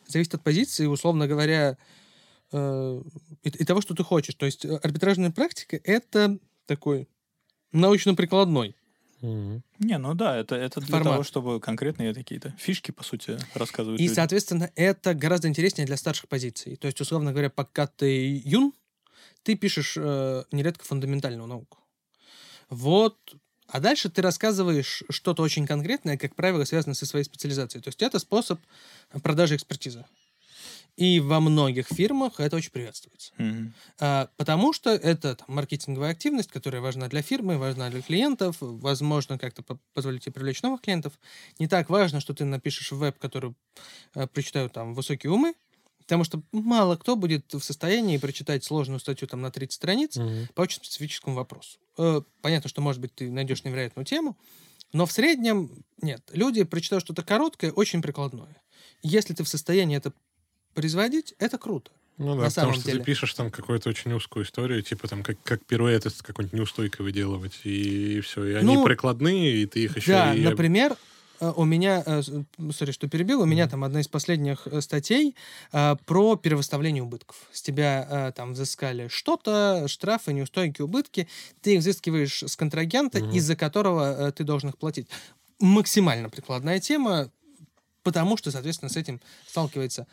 [0.07, 1.77] зависит от позиции, условно говоря,
[2.53, 3.03] э,
[3.43, 4.35] и, и того, что ты хочешь.
[4.35, 7.09] То есть э, арбитражная практика— это такой
[7.73, 8.77] научно-прикладной.
[9.21, 9.63] Мгм.
[9.79, 11.13] Не, ну да, это, это для Формат.
[11.13, 14.17] того, чтобы конкретные какие-то фишки, по сути, рассказывать И, людям.
[14.17, 16.75] соответственно, это гораздо интереснее для старших позиций.
[16.77, 18.73] То есть, условно говоря, пока ты юн,
[19.45, 21.79] ты пишешь э, нередко фундаментальную науку.
[22.69, 23.17] Вот.
[23.69, 27.83] А дальше ты рассказываешь что-то очень конкретное, как правило, связанное со своей специализацией.
[27.83, 28.61] То есть это способ
[29.23, 30.05] продажи экспертизы.
[30.97, 33.33] И во многих фирмах это очень приветствуется.
[33.39, 33.73] Мгм.
[33.99, 39.39] А, Потому что это там, маркетинговая активность, которая важна для фирмы, важна для клиентов, возможно,
[39.39, 41.15] как-то по- позволит тебе привлечь новых клиентов.
[41.59, 43.55] Не так важно, что ты напишешь веб, который
[44.15, 45.55] э, прочитают там высокие умы,
[45.99, 50.49] потому что мало кто будет в состоянии прочитать сложную статью там на 30 страниц Мгм.
[50.55, 51.79] по очень специфическому вопросу.
[51.97, 54.37] Э, Понятно, что, может быть, ты найдешь невероятную тему,
[54.93, 55.71] но в среднем
[56.03, 56.23] нет.
[56.35, 58.61] Люди прочитают что-то короткое, очень прикладное.
[59.03, 60.13] Если ты в состоянии это
[60.75, 61.91] производить, это круто.
[62.19, 62.99] Ну да, На потому что деле.
[62.99, 67.59] ты пишешь там какую-то очень узкую историю, типа там как, как пируэты какой-нибудь неустойкой выделывать,
[67.65, 68.45] и все.
[68.45, 70.43] И они Ну, прикладные, и ты их еще Да, и...
[70.43, 70.97] например,
[71.41, 72.23] э, у меня, э,
[72.73, 75.35] сори, что перебил, у меня там одна из последних э, статей
[75.73, 77.49] э, про перевыставление убытков.
[77.51, 81.29] С тебя э, там взыскали что-то, штрафы, неустойки, убытки,
[81.63, 83.31] ты их взыскиваешь с контрагента, Мгм.
[83.31, 85.09] из-за которого э, ты должен их платить.
[85.61, 87.31] Максимально прикладная тема,
[88.03, 90.07] потому что, соответственно, с этим сталкивается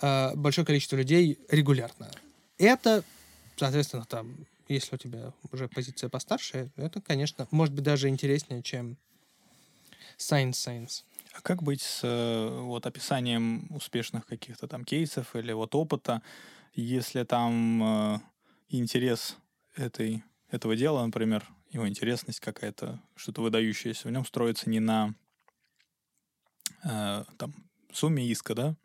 [0.00, 2.10] э, большое количество людей регулярно.
[2.58, 3.04] Это,
[3.56, 8.96] соответственно, там, если у тебя уже позиция постарше, это, конечно, может быть даже интереснее, чем
[10.18, 11.04] Science Science.
[11.32, 16.22] А как быть с э, вот описанием успешных каких-то там кейсов или вот опыта,
[16.72, 18.18] если там э,
[18.70, 19.36] интерес
[19.74, 25.14] этой, этого дела, например, его интересность какая-то, что-то выдающееся, в нем строится не на
[26.84, 27.54] э, там
[27.92, 28.76] сумме иска, да,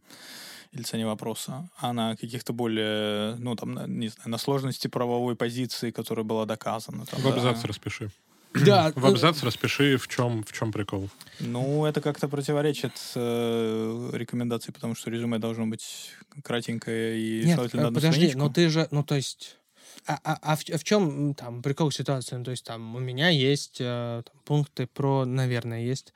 [0.72, 5.36] или цене вопроса, а на каких-то более, ну, там, на, не знаю, на сложности правовой
[5.36, 7.06] позиции, которая была доказана.
[7.06, 7.34] Там, В да.
[7.34, 8.10] абзац распиши.
[8.54, 11.10] Да, В абзац распиши, в чем, в чем прикол.
[11.40, 16.12] Ну, это как-то противоречит э, рекомендации, потому что резюме должно быть
[16.44, 18.40] кратенькое и Нет, желательно э, подожди, страничку.
[18.40, 19.58] но ты же, ну то есть,
[20.06, 22.36] а, а, а в, в чем там прикол ситуации?
[22.36, 26.14] Ну, то есть там у меня есть э, там, пункты про, наверное, есть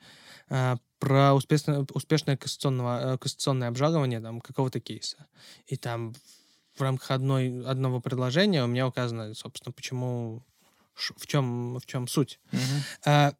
[0.50, 5.26] э, про успешное, успешное кассационного, э, кассационное обжалование там какого-то кейса.
[5.66, 6.14] И там
[6.74, 10.42] в рамках одной, одного предложения у меня указано, собственно, почему,
[10.94, 12.40] в чем, в чем суть.
[12.52, 12.62] Мгм.
[13.04, 13.32] А,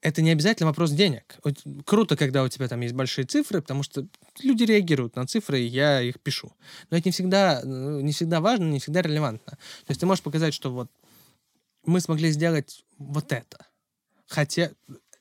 [0.00, 1.38] это не обязательно вопрос денег.
[1.84, 4.06] Круто, когда у тебя там есть большие цифры, потому что
[4.40, 6.52] люди реагируют на цифры, и я их пишу.
[6.90, 9.52] Но это не всегда, э, не всегда важно, не всегда релевантно.
[9.52, 10.90] То есть ты можешь показать, что вот
[11.84, 13.66] мы смогли сделать вот это.
[14.26, 14.70] Хотя...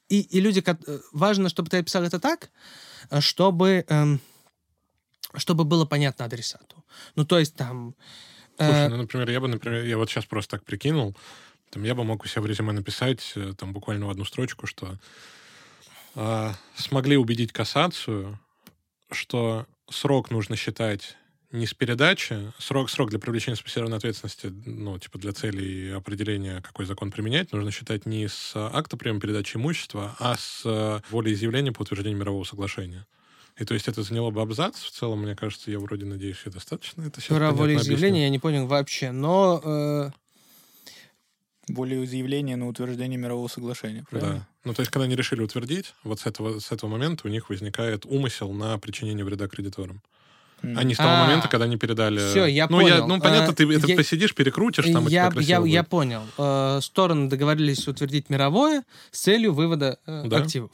[0.10, 0.64] И, и люди...
[0.66, 2.50] э, Важно, чтобы ты описал это так,
[3.10, 3.86] э, чтобы...
[3.88, 4.20] эм,
[5.36, 6.84] чтобы было понятно адресату.
[7.16, 7.96] Ну, то есть там...
[8.58, 11.16] э, Слушай, ну, например, я бы, например, я вот сейчас просто так прикинул,
[11.70, 14.68] там, я бы мог у себя в резюме написать, э, там, буквально в одну строчку,
[14.68, 14.98] что
[16.16, 18.40] а, смогли убедить кассацию,
[19.12, 21.16] что срок нужно считать
[21.52, 26.86] не с передачи, срок, срок для привлечения специализированной ответственности, ну, типа для целей определения, какой
[26.86, 32.20] закон применять, нужно считать не с акта приема передачи имущества, а с волеизъявления по утверждению
[32.20, 33.06] мирового соглашения.
[33.58, 34.76] И то есть это заняло бы абзац.
[34.82, 38.40] В целом, мне кажется, я вроде надеюсь, я достаточно это сейчас Про волеизъявление я не
[38.40, 39.62] понял вообще, но...
[39.64, 40.12] э,
[41.70, 44.36] Волеизъявление на утверждение мирового соглашения, правильно?
[44.36, 44.48] Да.
[44.64, 47.50] Ну, то есть, когда они решили утвердить, вот с этого, с этого момента у них
[47.50, 50.02] возникает умысел на причинение вреда кредиторам.
[50.64, 52.18] А не с того А, момента, когда они передали...
[52.18, 53.08] всё, я ну, понял.
[53.08, 55.82] ну, понятно, А, ты это я- посидишь, перекрутишь, там и я, тебя я, красиво я
[55.84, 55.90] будет.
[55.90, 56.22] понял.
[56.38, 60.38] Э, стороны договорились утвердить мировое с целью вывода э, Да.
[60.38, 60.72] активов.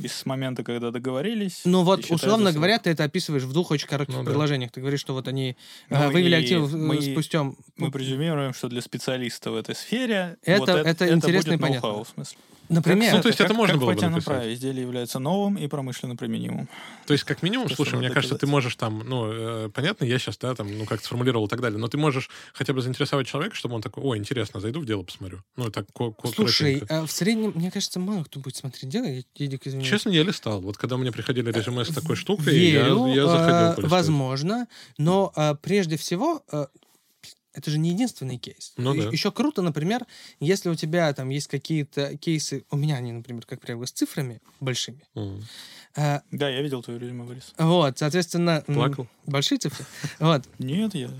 [0.00, 1.62] И с момента, когда договорились...
[1.64, 2.56] Ну вот, и условно срок.
[2.56, 4.30] говоря, ты это описываешь в двух очень коротких Ну да.
[4.30, 4.72] предложениях.
[4.72, 5.56] Ты говоришь, что вот они
[5.88, 7.44] э, Ну, вывели и активы э, мы- спустя...
[7.76, 12.04] Мы презюмируем, что для специалиста в этой сфере Это- вот это интересно и будет понятно.
[12.04, 12.38] в смысле.
[12.68, 14.24] Например, Ну, то есть это как- можно как было бы написать.
[14.24, 16.68] праве изделие является новым и промышленно применимым.
[17.06, 18.52] То есть, как минимум, То, слушай, мне надо кажется, ты доказать.
[18.52, 21.78] можешь там, ну, э, понятно, я сейчас, да, там, ну, как-то сформулировал и так далее,
[21.78, 25.02] но ты можешь хотя бы заинтересовать человека, чтобы он такой, ой, интересно, зайду в дело
[25.02, 25.42] посмотрю.
[25.56, 25.86] Ну, так
[26.34, 29.04] слушай, э, в среднем, мне кажется, мало кто будет смотреть дело.
[29.04, 29.88] Я, я дико извиняюсь.
[29.90, 30.60] Честно, я листал.
[30.60, 34.66] Вот когда мне приходили резюме с такой штукой, я, Верю, я заходил э, возможно,
[34.98, 36.66] но э, прежде всего э,
[37.54, 38.72] это же не единственный кейс.
[38.76, 39.08] Ну да.
[39.10, 40.04] Еще круто, например,
[40.40, 44.40] если у тебя там есть какие-то кейсы, у меня они, например, как правило, с цифрами
[44.60, 45.02] большими.
[45.14, 45.42] Мгм.
[45.96, 47.54] э, Да, я видел твое резюме, Борис.
[47.58, 49.06] вот, соответственно, Плакал?
[49.26, 49.86] большие цифры.
[50.18, 51.10] Вот, Нет, я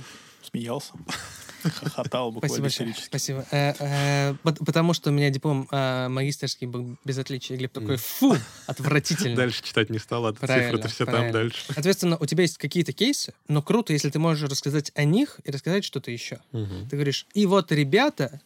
[0.44, 0.92] смеялся.
[1.62, 3.06] Хохотал спасибо буквально истерически.
[3.06, 3.46] Спасибо.
[3.50, 7.56] Э, э, пот- потому что у меня диплом э, магистерский был без отличия.
[7.56, 9.36] Глеб такой, фу, отвратительно.
[9.36, 11.72] Дальше читать не стал, а цифры-то все там дальше.
[11.72, 15.50] Соответственно, у тебя есть какие-то кейсы, но круто, если ты можешь рассказать о них и
[15.50, 16.40] рассказать что-то еще.
[16.52, 18.40] Ты говоришь, и вот, ребята,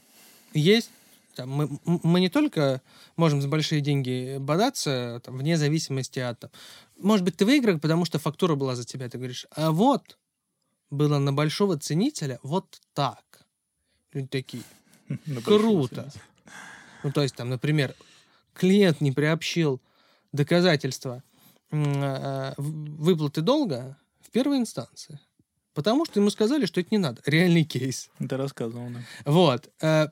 [0.54, 0.90] есть...
[1.34, 2.82] там, мы, не только
[3.16, 6.38] можем за большие деньги бодаться, там, вне зависимости от...
[6.40, 6.50] Там,
[7.00, 9.08] может быть, ты выиграл, потому что фактура была за тебя.
[9.08, 10.16] Ты говоришь, а вот
[10.90, 13.22] было на большого ценителя вот так.
[14.12, 14.62] Люди такие,
[15.44, 16.11] круто.
[17.05, 17.94] Ну, то есть, там, например,
[18.55, 19.81] клиент не приобщил
[20.33, 21.22] доказательства
[21.70, 25.20] э, выплаты долга в первой инстанции.
[25.74, 27.22] Потому что ему сказали, что это не надо.
[27.24, 28.11] Реальный кейс.
[28.18, 29.01] Ты рассказывал, да.
[29.24, 29.68] Вот.
[29.81, 30.09] э,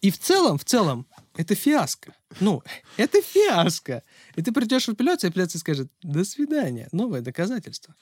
[0.00, 2.14] И в целом, в целом, это фиаско.
[2.40, 2.62] Ну,
[2.96, 4.04] это фиаско.
[4.36, 7.94] И ты придешь в апелляцию, и апелляция скажет, до свидания, новое доказательство.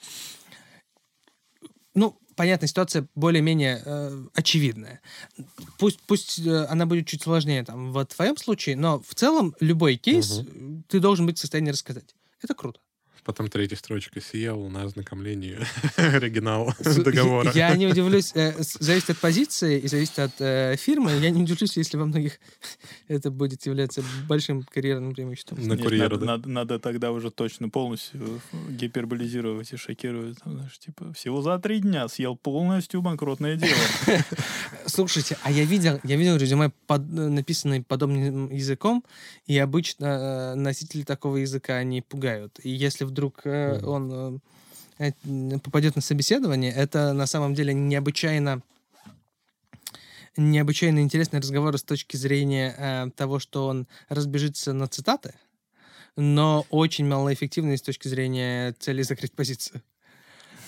[1.93, 5.01] Ну, понятно, ситуация более-менее э, очевидная.
[5.77, 9.97] Пусть, пусть э, она будет чуть сложнее там в твоем случае, но в целом любой
[9.97, 10.43] кейс э,
[10.87, 12.15] ты должен быть в состоянии рассказать.
[12.41, 12.79] Это круто.
[13.23, 15.59] Потом третья строчка съел на ознакомлении
[15.95, 17.51] оригинал договора.
[17.53, 21.11] Я не удивлюсь, э, зависит от позиции и зависит от э, фирмы.
[21.11, 22.39] Я не удивлюсь, если во многих
[23.07, 25.59] это будет являться большим карьерным преимуществом.
[25.67, 26.25] На курьера, надо, да.
[26.25, 30.39] надо, надо тогда уже точно полностью гиперболизировать и шокировать.
[30.43, 33.77] Там, знаешь, типа, всего за три дня съел полностью банкротное дело.
[34.87, 39.03] Слушайте, а я видел, я видел резюме, под, написанное подобным языком,
[39.45, 42.59] и обычно э, носители такого языка они пугают.
[42.63, 44.39] И если вдруг э, он
[44.99, 48.61] э, э, попадет на собеседование, это на самом деле необычайно
[50.37, 55.33] необычайно интересный разговор с точки зрения э, того, что он разбежится на цитаты,
[56.15, 59.81] но очень малоэффективный с точки зрения цели закрыть позицию.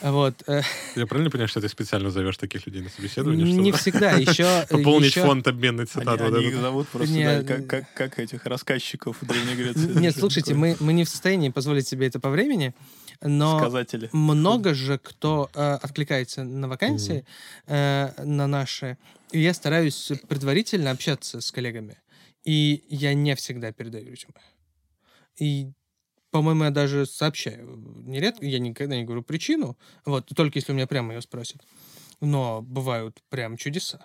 [0.04, 0.44] Вот.
[0.48, 3.46] Я правильно понимаю, что ты специально зовешь таких людей на собеседование?
[3.46, 4.12] Не чтобы всегда.
[4.12, 4.66] Еще...
[4.70, 6.26] Пополнить еще- фонд обменной цитаты.
[6.26, 10.00] они их зовут просто Не, да, как, как, как этих рассказчиков в Древней Греции.
[10.00, 12.74] Нет, слушайте, мы, мы не в состоянии позволить себе это по времени,
[13.22, 14.10] но Сказатели.
[14.12, 17.26] много же кто э, откликается на вакансии,
[17.68, 18.98] э, на наши.
[19.32, 21.98] И я стараюсь предварительно общаться с коллегами.
[22.44, 24.42] И я не всегда передаю резюме.
[25.39, 25.72] И,
[26.34, 27.78] по-моему, я даже сообщаю.
[28.08, 31.62] Нередко, я никогда не говорю причину, вот, только если у меня прямо ее спросят.
[32.22, 34.04] Но бывают прям чудеса.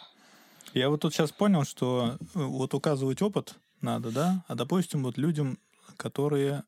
[0.74, 5.16] Я вот тут сейчас понял, что э, вот указывать опыт надо, да, а допустим, вот
[5.16, 5.58] людям,
[5.96, 6.64] которые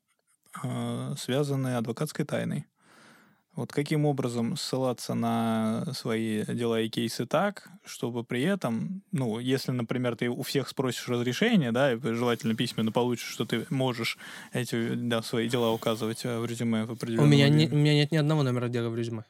[0.63, 2.65] э, связаны адвокатской тайной.
[3.55, 9.71] Вот каким образом ссылаться на свои дела и кейсы так, чтобы при этом, ну, если,
[9.71, 14.17] например, ты у всех спросишь разрешение, да, и желательно письменно получишь, что ты можешь
[14.53, 17.93] эти, да, свои дела указывать э, в резюме в У определенном меня, не, у меня
[17.93, 19.25] нет ни одного номера дела в резюме.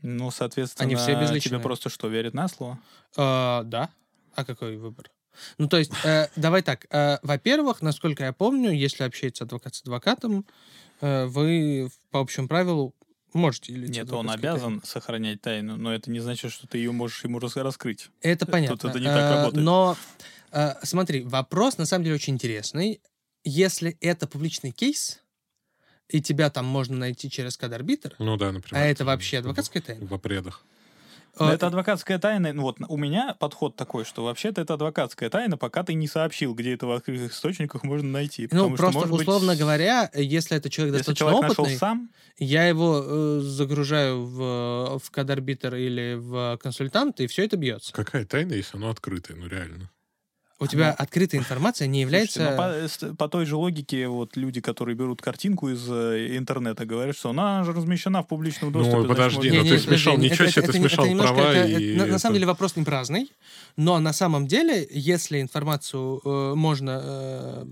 [0.00, 1.50] Ну, соответственно, Они все безличные.
[1.56, 2.78] тебе просто что, верят на слово?
[3.16, 3.90] А, да.
[4.34, 5.10] А какой выбор?
[5.58, 6.86] Ну, то есть, э, давай так.
[6.90, 10.46] э, во-первых, насколько я помню, если общается адвокат с адвокатом,
[11.02, 12.94] э, вы по общему правилу
[13.36, 17.22] можете делиться Нет, он обязан сохранять тайну, но это не значит, что ты ее можешь
[17.24, 18.10] ему рас- раскрыть.
[18.20, 18.76] Это понятно.
[18.76, 19.64] Тут это не так Э, работает.
[19.64, 19.96] Но,
[20.52, 23.00] э, смотри, вопрос на самом деле очень интересный.
[23.44, 25.20] Если это публичный кейс,
[26.08, 28.82] и тебя там можно найти через код-арбитр, Ну да, например.
[28.82, 30.06] а это вообще адвокатская тайна?
[30.06, 30.64] В опредах.
[31.38, 32.52] Но э, это адвокатская тайна.
[32.52, 36.54] Ну вот у меня подход такой, что вообще-то это адвокатская тайна, пока ты не сообщил,
[36.54, 38.48] где это в открытых источниках можно найти.
[38.50, 41.64] Ну, Потому что, просто, может быть, условно говоря, если это человек если достаточно человек нашел
[41.64, 47.56] опытный, сам, Я его э, загружаю в, в код-арбитр или в консультант, и все это
[47.56, 47.92] бьется.
[47.92, 49.36] Какая тайна, если оно открытое?
[49.36, 49.90] Ну реально.
[50.58, 52.56] У тебя открытая информация не является...
[52.78, 56.86] Слушайте, ну, по, по той же логике, вот люди, которые берут картинку из э, интернета,
[56.86, 58.96] говорят, что она же размещена в публичном доступе.
[59.02, 61.34] Ну, подожди, можно- ну Не-не, ты подожди, смешал, ничего себе, ты не- это смешал немножко-
[61.34, 63.30] права это- и на, на самом деле вопрос не праздный,
[63.76, 67.64] но на самом деле, если информацию э, можно э,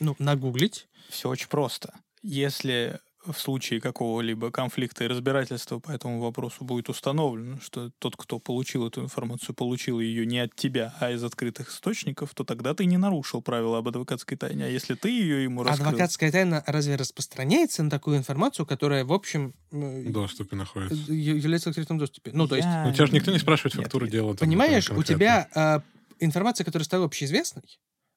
[0.00, 1.94] ну, нагуглить, Все очень просто.
[2.22, 2.98] Если
[3.32, 8.86] в случае какого-либо конфликта и разбирательства по этому вопросу будет установлено, что тот, кто получил
[8.86, 12.96] эту информацию, получил ее не от тебя, а из открытых источников, то тогда ты не
[12.96, 14.64] нарушил правила об адвокатской тайне.
[14.64, 15.88] А если ты ее ему раскрыл...
[15.88, 21.12] адвокатская тайна разве распространяется на такую информацию, которая, в общем, э, В доступе находится.
[21.12, 22.30] я- является в открытом доступе?
[22.34, 24.12] Ну, то есть, Ну, тебя же никто не спрашивает фактуру нет.
[24.12, 24.34] дела.
[24.34, 25.82] там, Понимаешь, у тебя а,
[26.20, 27.62] информация, которая стала общеизвестной,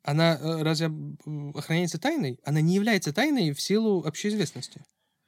[0.04, 0.92] она э, разве
[1.54, 2.40] охраняется тайной?
[2.44, 4.82] Она не является тайной в силу общеизвестности.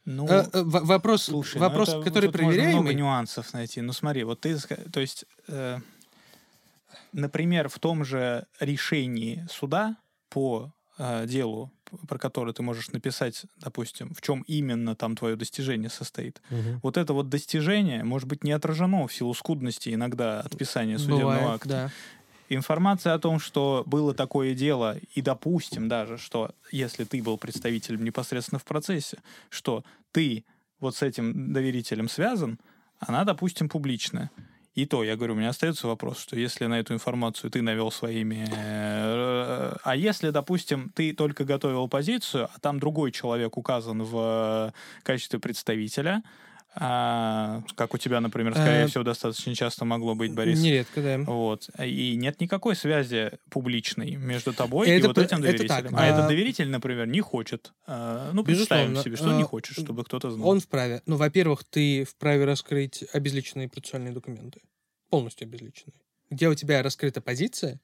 [0.05, 2.95] Ну, Э, э, вопрос, Слушай, ну вопрос это который тут можно много проверяемый.
[2.95, 3.81] нюансов найти.
[3.81, 5.79] Ну смотри, вот ты, то есть, э,
[7.13, 9.95] например, в том же решении суда
[10.29, 11.71] по э, делу,
[12.07, 16.41] про которое ты можешь написать, допустим, в чем именно там твое достижение состоит.
[16.49, 16.79] Мгм.
[16.83, 21.55] Вот это вот достижение может быть не отражено в силу скудности иногда отписания судебного Бывает,
[21.55, 21.69] акта.
[21.69, 21.91] да.
[22.55, 28.03] Информация о том, что было такое дело, и допустим даже, что если ты был представителем
[28.03, 29.17] непосредственно в процессе,
[29.49, 30.45] что ты
[30.79, 32.59] вот с этим доверителем связан,
[32.99, 34.29] она, допустим, публичная.
[34.75, 37.91] И то, я говорю, у меня остается вопрос, что если на эту информацию ты навел
[37.91, 38.47] своими...
[38.51, 45.39] э, А если, допустим, ты только готовил позицию, а там другой человек указан в качестве
[45.39, 46.23] представителя,
[46.75, 50.59] а, как у тебя, например, скорее Э, всего, достаточно часто могло быть, Борис.
[50.59, 51.17] Нередко, да.
[51.19, 51.69] Вот.
[51.79, 55.67] И нет никакой связи публичной между тобой и Это вот п- этим это доверителем.
[55.69, 57.73] так, а, а- этот доверитель, например, не хочет.
[57.85, 60.47] а, Ну, представим Безусловно, себе, что не а, хочет, чтобы кто-то знал.
[60.49, 61.01] Он вправе.
[61.05, 64.61] Ну, во-первых, ты вправе раскрыть обезличенные процессуальные документы.
[65.09, 65.93] Полностью обезличенные.
[66.31, 67.79] Где у тебя раскрыта позиция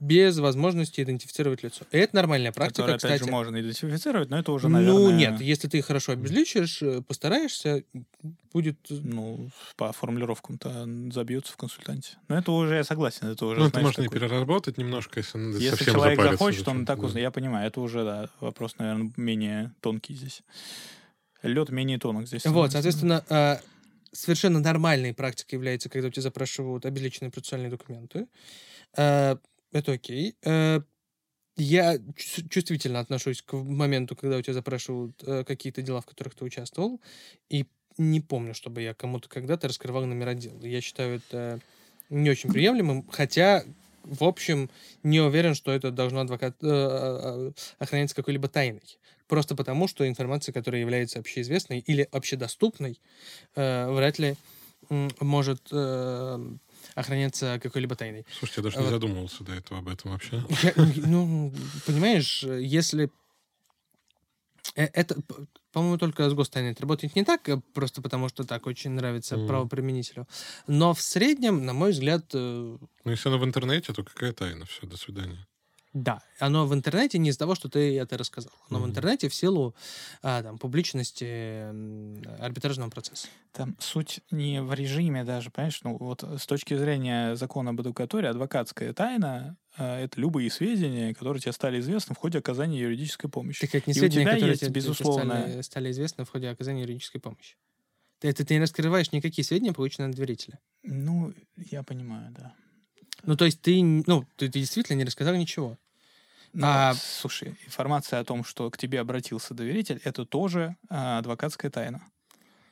[0.00, 1.84] без возможности идентифицировать лицо.
[1.90, 3.24] И это нормальная практика, Который, опять кстати.
[3.24, 4.94] же, можно идентифицировать, но это уже, наверное...
[4.98, 7.82] Ну, нет, если ты хорошо обезличишь, э, постараешься,
[8.54, 8.78] будет...
[8.90, 12.12] э, Ну, по формулировкам-то забьется в консультанте.
[12.28, 15.36] Но это уже, я согласен, это уже, Ну, это можно и такой- переработать немножко, если
[15.36, 17.24] надо Если совсем человек запариться захочет, за он так узнает.
[17.24, 20.40] Я понимаю, это уже, да, вопрос, наверное, менее тонкий здесь.
[21.42, 22.46] Лед менее тонок здесь.
[22.46, 23.56] Вот, соответственно, э,
[24.12, 28.26] совершенно нормальной практикой является, когда у тебя запрашивают обезличенные процессуальные документы.
[29.76, 30.36] Это окей.
[30.42, 30.80] Э,
[31.58, 36.34] Я чу- чувствительно отношусь к моменту, когда у тебя запрашивают э, какие-то дела, в которых
[36.34, 37.00] ты участвовал,
[37.50, 37.66] и
[37.98, 40.58] не помню, чтобы я кому-то когда-то раскрывал номера дел.
[40.62, 41.60] Я считаю это
[42.10, 43.64] не очень приемлемым, хотя,
[44.04, 44.70] в общем,
[45.02, 48.98] не уверен, что это должно адвокат, э, охраняться какой-либо тайной.
[49.28, 53.00] Просто потому, что информация, которая является общеизвестной или общедоступной,
[53.56, 54.36] э, вряд ли
[55.20, 56.38] может э,
[56.94, 58.24] охраняться какой-либо тайной.
[58.38, 58.90] Слушайте, я даже не Вот.
[58.90, 60.42] задумывался до этого об этом вообще.
[60.62, 60.72] Я-
[61.06, 61.52] ну,
[61.86, 63.10] понимаешь, если...
[64.74, 65.16] э, Это,
[65.72, 69.36] по-моему, только с гостайной это работает не так, э, просто потому что так очень нравится
[69.36, 69.46] Мгм.
[69.46, 70.26] правоприменителю.
[70.66, 72.38] Но в среднем, на мой взгляд, э,
[73.04, 74.64] Ну, если оно в интернете, то какая тайна?
[74.66, 75.46] Все, до свидания.
[76.02, 78.52] Да, оно в интернете не из-за того, что ты это рассказал.
[78.68, 78.90] Оно в Мгм.
[78.90, 79.74] интернете в силу
[80.22, 81.24] а, там, публичности
[82.40, 83.28] арбитражного процесса.
[83.52, 85.80] Там суть не в режиме даже, понимаешь?
[85.82, 91.40] Ну, вот с точки зрения закона об адвокатуре, адвокатская тайна э, это любые сведения, которые
[91.40, 93.60] тебе стали известны в ходе оказания юридической помощи.
[93.66, 96.30] Так это не И у сведения, тебя которые есть, тебе- безусловно- стали, стали известны в
[96.30, 97.56] ходе оказания юридической помощи.
[98.18, 100.58] Ты, это ты не раскрываешь никакие сведения, полученные от доверителя.
[100.82, 102.54] Ну, я понимаю, да.
[103.24, 105.78] Ну, то есть ты, ну, ты, ты действительно не рассказал ничего.
[106.62, 112.02] А- слушай, информация о том, что к тебе обратился доверитель, это тоже а, адвокатская тайна.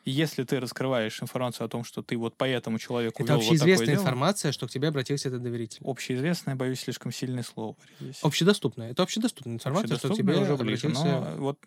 [0.05, 3.41] И если ты раскрываешь информацию о том, что ты вот по этому человеку Это вел
[3.41, 5.81] вот общеизвестная дело, информация, что к тебе обратился этот доверитель.
[5.83, 8.19] общеизвестное, боюсь, слишком сильное слово здесь.
[8.23, 8.91] Общедоступная.
[8.91, 11.05] Это общедоступная информация, что к тебе уже ближе, обратился...
[11.05, 11.59] но вот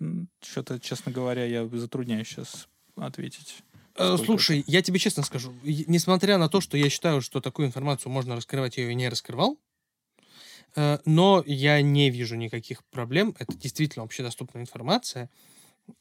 [0.42, 3.64] что-то, честно говоря, я затрудняюсь сейчас ответить.
[3.96, 7.68] Э, сколько Слушай, я тебе честно скажу, несмотря на то, что я считаю, что такую
[7.68, 9.58] информацию можно раскрывать, я ее не раскрывал,
[11.06, 13.36] но я не вижу никаких проблем.
[13.40, 15.30] Это действительно общедоступная информация.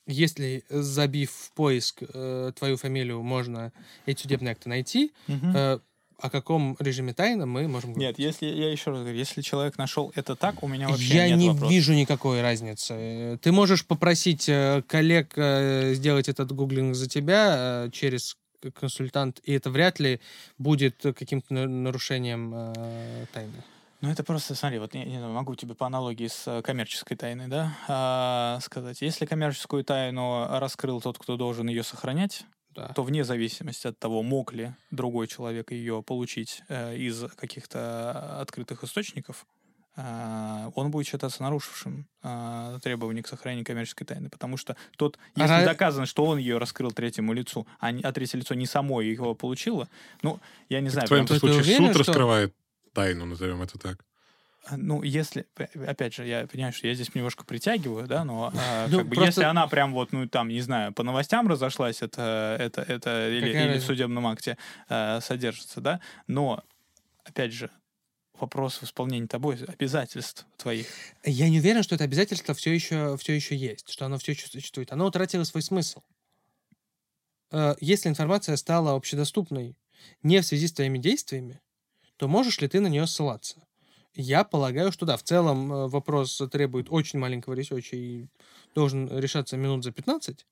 [0.07, 3.73] Если, э, забив в поиск э, твою фамилию, можно
[4.07, 5.57] эти судебные акты найти, Мгм.
[5.57, 5.79] э,
[6.19, 8.19] о каком режиме тайны мы можем говорить?
[8.19, 11.29] Нет, если я еще раз говорю, если человек нашел это так, у меня вообще Я
[11.29, 11.71] нет не вопросов.
[11.71, 12.95] вижу никакой разницы.
[12.95, 18.37] Э, Ты можешь попросить э, коллег э, сделать этот гуглинг за тебя э, через
[18.75, 20.19] консультант, и это вряд ли
[20.59, 23.63] будет э, каким-то на- нарушением э, тайны.
[24.07, 27.17] Ну, это просто, смотри, вот я, не знаю, могу тебе по аналогии с э, коммерческой
[27.17, 29.03] тайной, да, а, сказать.
[29.03, 32.89] Если коммерческую тайну раскрыл тот, кто должен ее сохранять, Да.
[32.95, 38.85] то вне зависимости от того, мог ли другой человек ее получить э, из каких-то открытых
[38.85, 39.45] источников,
[39.97, 45.53] а, он будет считаться нарушившим а, требования к сохранению коммерческой тайны, потому что тот, если
[45.63, 49.01] Ра- доказано, что он ее раскрыл третьему лицу, а, не- а третье лицо не само
[49.01, 49.89] его получило,
[50.23, 50.39] ну,
[50.69, 52.55] я не знаю, в твоем прям- случае уверен, суд что- раскрывает
[52.97, 54.05] тайну, назовем это так.
[54.77, 58.89] Ну, если, п- опять же, я понимаю, что я здесь немножко притягиваю, да, но а,
[58.91, 62.03] Ну, как бы, просто- если она прям вот, ну, там, не знаю, по новостям разошлась,
[62.03, 63.87] это, это, это или, Какая или в разница?
[63.87, 66.65] судебном акте э, содержится, да, но,
[67.25, 67.71] опять же,
[68.41, 70.87] вопрос в исполнении тобой обязательств твоих.
[71.25, 74.49] Я не уверен, что это обязательство все еще, все еще есть, что оно все еще
[74.49, 74.91] существует.
[74.93, 76.03] Оно утратило свой смысл.
[77.53, 79.77] Э, Если информация стала общедоступной
[80.25, 81.61] не в связи с твоими действиями,
[82.17, 83.57] то можешь ли ты на нее ссылаться?
[84.15, 85.17] Я полагаю, что да.
[85.17, 88.27] В целом э, вопрос требует очень маленького research а и
[88.75, 90.47] должен решаться минут за 15,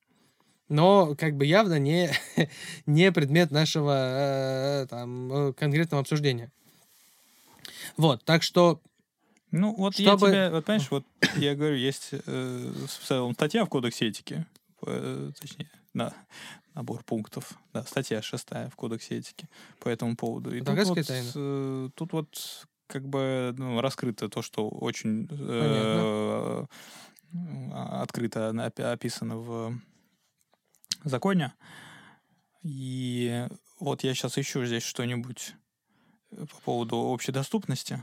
[0.68, 2.10] но как бы явно не,
[2.86, 6.52] не предмет нашего э, там, э, конкретного обсуждения.
[7.96, 8.80] Вот, так что
[9.50, 11.04] Ну, вот Чтобы- я тебе, вот понимаешь, вот
[11.36, 14.44] я говорю, есть э, в целом статья в Кодексе этики,
[14.86, 16.12] э, точнее, да,
[16.74, 20.54] набор пунктов, да, статья шестая в Кодексе этики по этому поводу.
[20.54, 21.30] И тут Адвокатская вот, тайна.
[21.34, 26.66] э, тут вот как бы ну, раскрыто то, что очень э,
[27.72, 28.50] а, открыто
[28.92, 29.80] описано в
[31.04, 31.54] законе.
[32.62, 33.46] И
[33.78, 35.54] вот я сейчас ищу здесь что-нибудь
[36.32, 38.02] э, по поводу общедоступности.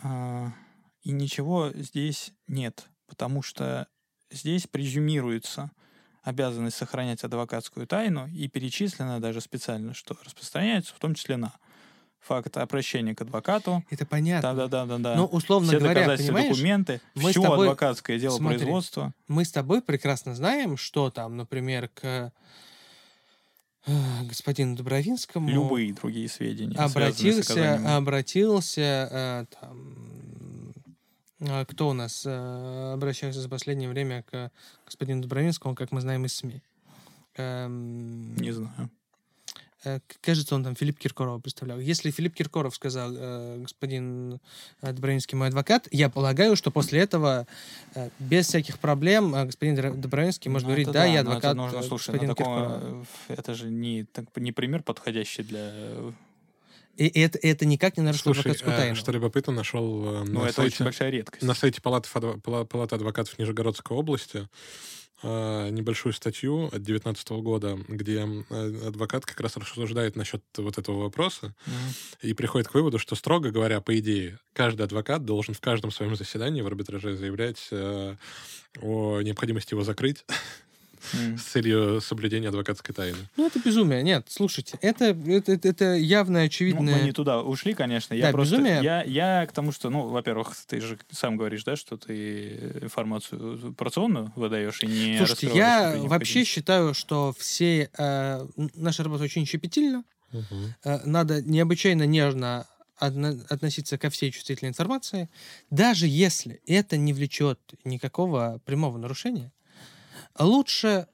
[0.00, 0.52] А,
[1.02, 3.88] И ничего здесь нет, потому что
[4.30, 5.70] здесь презюмируется
[6.28, 11.52] обязанность сохранять адвокатскую тайну и перечислено даже специально, что распространяется в том числе на
[12.20, 13.82] факт обращения к адвокату.
[13.90, 14.52] это понятно.
[14.54, 15.14] Да-да-да-да.
[15.16, 18.58] Ну, условно Все говоря, понимаешь, документы, мы с все тобой- адвокатское дело Смотри.
[18.58, 19.14] производства.
[19.28, 22.32] мы с тобой прекрасно знаем, что там, например, к
[23.86, 23.92] э,
[24.28, 26.76] господину Добровинскому Любые другие сведения.
[26.78, 29.94] обратился, обратился э, там,
[31.68, 34.50] кто у нас э, обращался за последнее время к
[34.84, 36.62] господину Добровинскому, как мы знаем из СМИ?
[37.36, 38.90] Эм, Не знаю.
[39.84, 41.78] э, кажется, он там Филипп Киркорова представлял.
[41.78, 44.40] Если Филипп Киркоров сказал, э, господин
[44.82, 47.46] э, Добровинский мой адвокат, я полагаю, что после этого
[47.94, 51.50] э, без всяких проблем э, господин Добровинский может Ну, говорить, это да, я но это
[51.50, 53.06] адвокат нужно, слушай, на господина таком, Киркорова.
[53.28, 55.72] это же не, так, не пример подходящий для...
[56.98, 58.96] И это, это никак не нарушит Слушай, адвокатскую э, тайну.
[58.96, 61.42] что любопытно, нашел э, Ну, на это очень сайте, большая редкость.
[61.44, 62.08] на сайте Палаты,
[62.42, 64.48] Палаты адвокатов Нижегородской области
[65.22, 71.54] э, небольшую статью от 2019 года, где адвокат как раз рассуждает насчет вот этого вопроса
[71.66, 71.76] Мгм.
[72.22, 76.14] и приходит к выводу, что, строго говоря, по идее, каждый адвокат должен в каждом своем
[76.16, 78.16] заседании в арбитраже заявлять э,
[78.80, 80.24] о необходимости его закрыть.
[81.36, 83.18] с целью соблюдения адвокатской тайны.
[83.36, 84.02] Ну, это безумие.
[84.02, 86.96] Нет, слушайте, это, это, это, явно Ну, очевидное...
[86.96, 88.14] мы не туда ушли, конечно.
[88.14, 88.80] Я Да, просто, безумие.
[88.82, 93.74] Я, я к тому, что, ну, во-первых, ты же сам говоришь, да, что ты информацию
[93.74, 97.90] порционную выдаешь и не Слушайте, я вообще считаю, что все...
[97.96, 100.04] э, наша работа очень щепетильна.
[100.32, 100.74] Мгм.
[100.84, 102.66] Э, надо необычайно нежно
[103.00, 105.28] относиться ко всей чувствительной информации,
[105.70, 109.52] даже если это не влечет никакого прямого нарушения,
[110.38, 111.06] лучше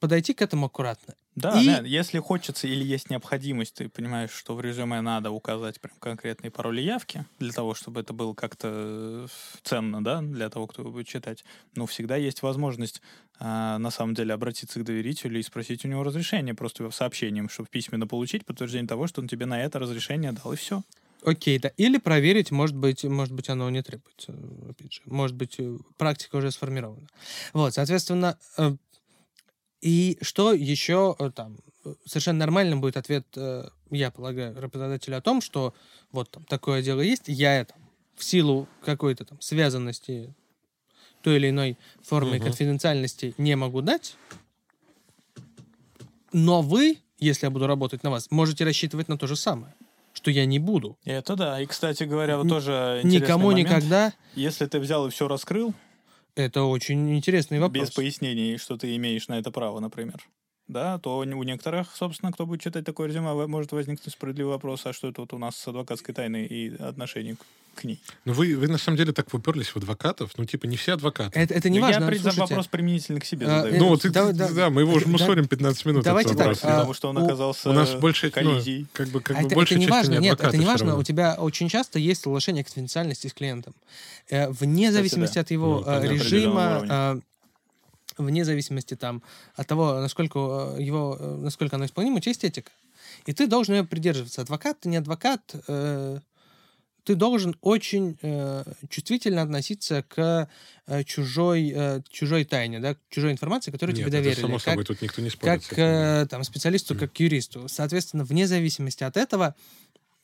[0.00, 1.14] подойти к этому аккуратно.
[1.36, 5.80] Да, И- да, если хочется или есть необходимость, ты понимаешь, что в резюме надо указать
[5.80, 9.26] прям конкретные пароли явки для того, чтобы это было как-то э,
[9.64, 11.44] ценно, да, для того, кто будет читать.
[11.74, 13.02] Но всегда есть возможность
[13.40, 17.68] а, на самом деле обратиться к доверителю и спросить у него разрешение просто сообщением, чтобы
[17.68, 20.84] письменно получить подтверждение того, что он тебе на это разрешение дал, и все.
[21.24, 21.70] Окей, да.
[21.76, 24.34] Или проверить, может быть, может быть, оно не требуется.
[24.68, 27.06] Опять же, может быть, э, практика уже сформирована.
[27.52, 28.76] Вот, соответственно, э,
[29.80, 31.56] и что еще э, там
[32.06, 33.26] совершенно нормальным будет ответ,
[33.90, 35.74] я полагаю, работодателя о том, что
[36.12, 37.74] вот там такое дело есть, я это
[38.16, 40.34] в силу какой-то там связанности
[41.22, 42.44] той или иной формы Мгм.
[42.44, 44.16] конфиденциальности не могу дать,
[46.32, 49.74] но вы, если я буду работать на вас, можете рассчитывать на то же самое,
[50.14, 50.96] что я не буду.
[51.04, 51.60] Это да.
[51.60, 53.68] И, кстати говоря, вот тоже Никому момент.
[53.68, 54.12] никогда.
[54.34, 55.74] Если ты взял и все раскрыл,
[56.36, 57.88] Это очень интересный вопрос.
[57.88, 60.16] без пояснений, что ты имеешь на это право, например,
[60.68, 64.92] да, то у некоторых, собственно, кто будет читать такое резюме, может возникнуть справедливый вопрос, а
[64.92, 67.36] что это вот у нас с адвокатской тайной и отношением
[67.74, 68.00] к- ней.
[68.24, 70.30] Ну, вы, вы на самом деле так уперлись в адвокатов.
[70.36, 71.36] Ну, типа, не все адвокаты.
[71.38, 72.04] Это, это не Ну, важно.
[72.04, 72.40] Я слушайте.
[72.40, 73.74] вопрос применительно к себе А, задаю.
[73.74, 76.04] э, ну, вот, да- да, да- мы его уже да- мусорим 15 минут.
[76.04, 76.64] давайте этот так, вопрос.
[76.64, 78.86] а, потому что он у- оказался У нас больше, ну, коллизией.
[78.92, 80.96] как бы, как А бы это, большая это не важно, не нет, это не важно.
[80.96, 83.74] У тебя очень часто есть соглашение конфиденциальности с клиентом.
[84.30, 85.40] Э, Вне зависимости да.
[85.40, 87.20] от его Ну, э, режима,
[88.18, 89.22] вне зависимости там
[89.54, 92.70] от того, насколько э, его, э, насколько оно исполнимо, у тебя есть этика.
[93.26, 94.42] И ты должен ее придерживаться.
[94.42, 96.18] Адвокат, ты не адвокат, э,
[97.04, 100.48] ты должен очень э, чувствительно относиться к
[100.86, 104.40] э, чужой, э, чужой тайне, да, к чужой информации, которую Нет, тебе это доверили.
[104.40, 105.66] само Как- собой, тут никто не спорит.
[105.66, 107.68] как э, там специалисту, как юристу.
[107.68, 109.54] Соответственно, вне зависимости от этого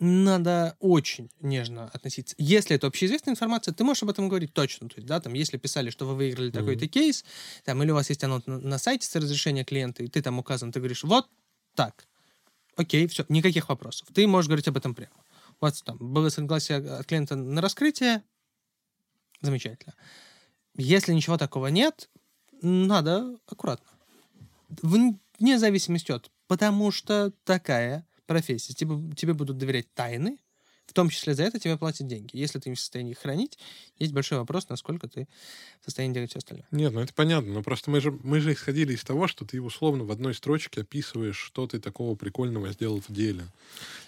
[0.00, 2.34] надо очень нежно относиться.
[2.38, 4.88] Если это общеизвестная информация, ты можешь об этом говорить точно.
[4.88, 7.24] То есть, да, там, если писали, что вы выиграли такой-то кейс,
[7.64, 10.38] там, или у вас есть оно на, на сайте с разрешения клиента, и ты там
[10.38, 11.28] указан, ты говоришь, вот
[11.74, 12.06] так.
[12.76, 14.08] Окей, все, никаких вопросов.
[14.14, 15.12] Ты можешь говорить об этом прямо.
[15.60, 18.22] У вас там было согласие от клиента на раскрытие,
[19.42, 19.94] замечательно.
[20.76, 22.08] Если ничего такого нет,
[22.62, 23.86] надо аккуратно.
[24.80, 26.30] Вне зависимости от.
[26.46, 28.74] Потому что такая профессия.
[28.74, 30.38] Тебе, тебе будут доверять тайны,
[30.90, 32.30] в том числе за это тебе платят деньги.
[32.36, 33.58] Если ты не в состоянии их хранить,
[34.00, 35.28] есть большой вопрос, насколько ты
[35.80, 36.66] в состоянии делать все остальное.
[36.72, 37.52] Нет, ну это понятно.
[37.54, 40.80] Но просто мы же, мы же исходили из того, что ты условно в одной строчке
[40.80, 43.44] описываешь, что ты такого прикольного сделал в деле.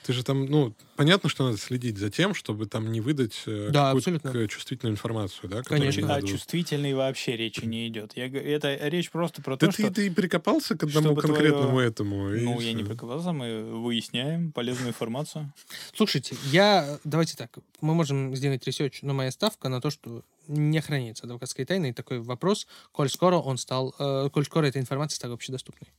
[0.05, 3.69] Ты же там, ну, понятно, что надо следить за тем, чтобы там не выдать э,
[3.71, 4.49] Да, абсолютно.
[4.49, 5.63] чувствительную информацию, да?
[5.63, 6.01] Конечно.
[6.01, 6.27] не О надо.
[6.27, 8.17] чувствительной вообще речи не идет.
[8.17, 9.95] Я, это речь просто про Да то, ты, что...
[9.95, 12.29] ты прикопался к одному конкретному твоё- этому.
[12.31, 12.91] Ну, я не всё.
[12.91, 15.53] прикопался, мы выясняем полезную информацию.
[15.95, 16.72] Слушайте, я...
[17.05, 17.59] Давайте так.
[17.81, 21.91] Мы можем сделать research, но моя ставка на то, что не хранится адвокатской тайны.
[21.91, 23.95] И такой вопрос, коль скоро он стал...
[23.99, 25.93] э, коль скоро эта информация стала общедоступной.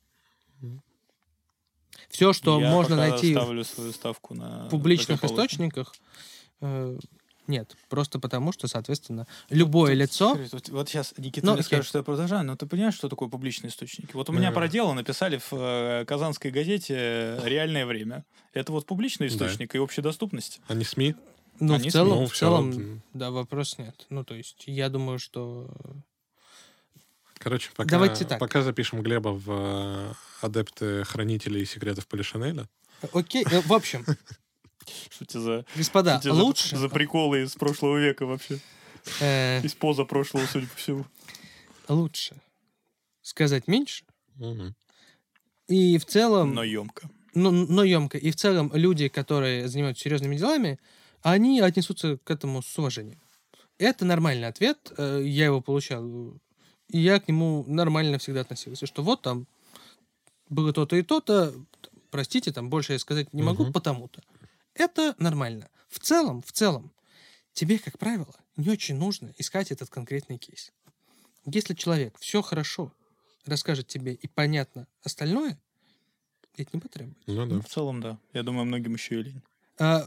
[2.09, 5.95] Все, что Я можно найти ставлю свою ставку на в публичных источниках,
[6.61, 6.97] э,
[7.48, 7.76] нет.
[7.89, 10.30] Просто потому, что, соответственно, любое лицо...
[10.36, 13.10] Смотри, вот, вот сейчас Никита Ну, мне скажет, что я продолжаю, но ты понимаешь, что
[13.10, 14.12] такое публичные источники?
[14.14, 14.56] Вот у меня Да.
[14.56, 18.26] про дело написали в э, казанской газете «Реальное время».
[18.54, 19.34] Это вот публичный Да.
[19.36, 20.62] источник и общедоступность.
[20.68, 21.16] А не СМИ?
[21.60, 24.06] Ну, Они в целом, ну, в целом, да, вопрос нет.
[24.10, 25.70] Ну, то есть, я думаю, что...
[27.38, 28.39] Короче, пока, Давайте так.
[28.39, 32.70] пока запишем Глеба в э, адепты хранителей секретов Полишинеля.
[33.12, 34.06] Окей, э, в общем,
[35.10, 36.78] Что тебе за, господа, что тебе за- лучше...
[36.78, 38.60] за приколы из прошлого века вообще?
[39.20, 41.06] э, Из поза прошлого, судя по всему.
[41.88, 42.36] лучше
[43.22, 44.04] сказать меньше.
[45.68, 46.54] И в целом...
[46.54, 47.10] Но емко.
[47.34, 48.18] но, но емко.
[48.18, 50.80] И в целом люди, которые занимаются серьезными делами,
[51.22, 53.20] они отнесутся к этому с уважением.
[53.78, 56.06] Это нормальный ответ, э, я его получал,
[56.90, 59.48] и я к нему нормально всегда относился, что вот там
[60.50, 61.54] было то-то и то-то,
[62.12, 63.74] простите, там больше я сказать не могу, Мгм.
[63.74, 64.22] потому-то.
[64.76, 65.69] Это нормально.
[65.89, 66.91] В целом, в целом,
[67.53, 70.71] тебе, как правило, не очень нужно искать этот конкретный кейс.
[71.45, 72.91] Если человек все хорошо
[73.45, 75.59] расскажет тебе и понятно остальное,
[76.57, 77.21] это не потребуется.
[77.28, 77.55] Ну да.
[77.55, 78.17] Ну, в целом, да.
[78.34, 79.41] Я думаю, многим еще и лень.
[79.80, 80.05] А,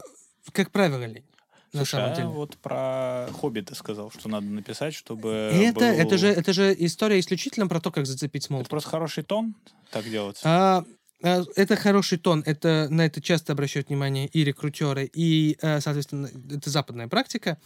[0.51, 1.25] как правило, лень.
[1.73, 2.27] На Слушай, самом а деле.
[2.29, 6.73] вот про хобби ты сказал, что надо написать, чтобы это, был- это, же, это же
[6.79, 8.69] история исключительно про то, как зацепить Это смолток.
[8.69, 9.53] просто хороший тон
[9.91, 10.39] так делать.
[10.43, 10.85] А,
[11.21, 16.69] это хороший тон, это, на это часто обращают внимание и рекрутеры, и, э, соответственно, это
[16.69, 17.57] западная практика.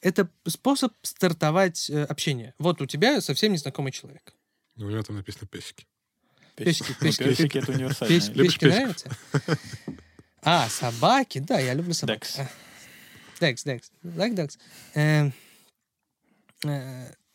[0.00, 2.54] Это способ стартовать э, общение.
[2.58, 4.34] Вот у тебя совсем незнакомый человек.
[4.76, 5.86] У него там написано песики.
[6.56, 7.22] песики, Ну, песики.
[7.24, 9.10] песики это Любишь песики нравятся?
[10.42, 12.20] А, собаки, да, я люблю собак.
[12.20, 12.38] Декс.
[13.40, 13.92] Декс, Декс.
[14.02, 14.58] Like Декс.
[14.94, 15.30] Э,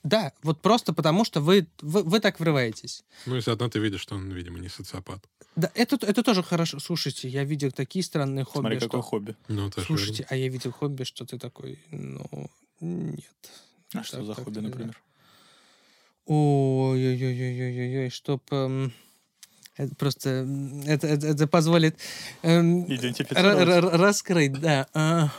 [0.04, 3.04] Да, вот просто потому, что вы, вы, вы так врываетесь.
[3.26, 5.24] Ну и заодно ты видишь, что он, видимо, не социопат.
[5.56, 6.80] Да, это, это тоже хорошо.
[6.80, 8.88] Слушайте, я видел такие странные хобби, Смотри, что...
[8.88, 9.36] какое хобби.
[9.50, 13.52] Ну, Слушайте, а я видел хобби, что ты такой, ну, нет.
[13.93, 15.02] А что Так, за так, хобби, например?
[16.26, 18.41] Ой-ой-ой-ой-ой-ой, чтоб...
[18.54, 18.93] эм,
[19.76, 20.47] это просто...
[20.86, 21.97] Это, это, это позволит
[22.43, 24.88] эм, раскрыть, да.
[24.93, 25.30] А,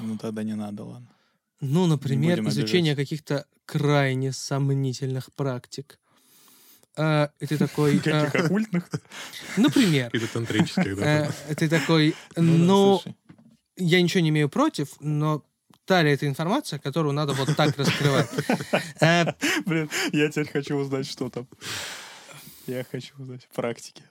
[0.00, 1.08] Ну тогда не надо, ладно.
[1.60, 5.98] Ну, например, изучение каких-то крайне сомнительных практик.
[6.96, 7.98] А, и ты такой...
[8.06, 8.90] а, Каких оккультных?
[9.56, 11.30] Например, Каких-то тантрических, да.
[11.48, 13.16] э, ты такой, ну, слушай.
[13.76, 15.44] я ничего не имею против, но
[15.84, 18.28] та ли это информация, которую надо вот так раскрывать.
[19.00, 19.26] Э,
[19.64, 21.46] Блин, я теперь хочу узнать, что там.
[22.68, 24.02] Я хочу узнать практики.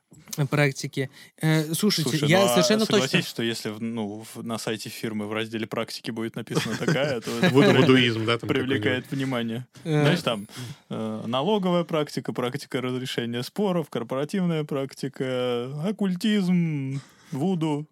[0.50, 1.10] Практики.
[1.42, 3.30] Э, Слушайте, Слушай, я ну, а совершенно согласись, точно...
[3.30, 7.30] что если в- ну, в- на сайте фирмы в разделе практики будет написано такая, то
[7.52, 9.66] Вудуизм, да, привлекает внимание.
[9.84, 10.48] э, Знаешь, там
[10.90, 17.00] э, налоговая практика, практика разрешения споров, корпоративная практика, оккультизм,
[17.32, 17.88] вуду.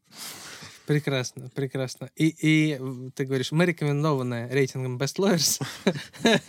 [0.86, 2.10] Прекрасно, прекрасно.
[2.16, 2.80] И, и
[3.16, 5.60] ты говоришь, мы рекомендованы рейтингом Best Lawyers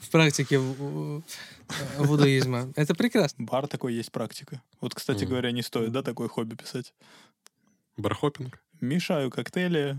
[0.00, 0.60] в практике
[1.96, 2.72] э, вудуизма.
[2.76, 3.44] Это прекрасно.
[3.44, 4.62] Бар такой есть практика.
[4.80, 6.92] Вот, кстати говоря, не стоит, да, такое хобби писать.
[7.96, 8.62] Бархопинг.
[8.80, 9.98] Мешаю коктейли,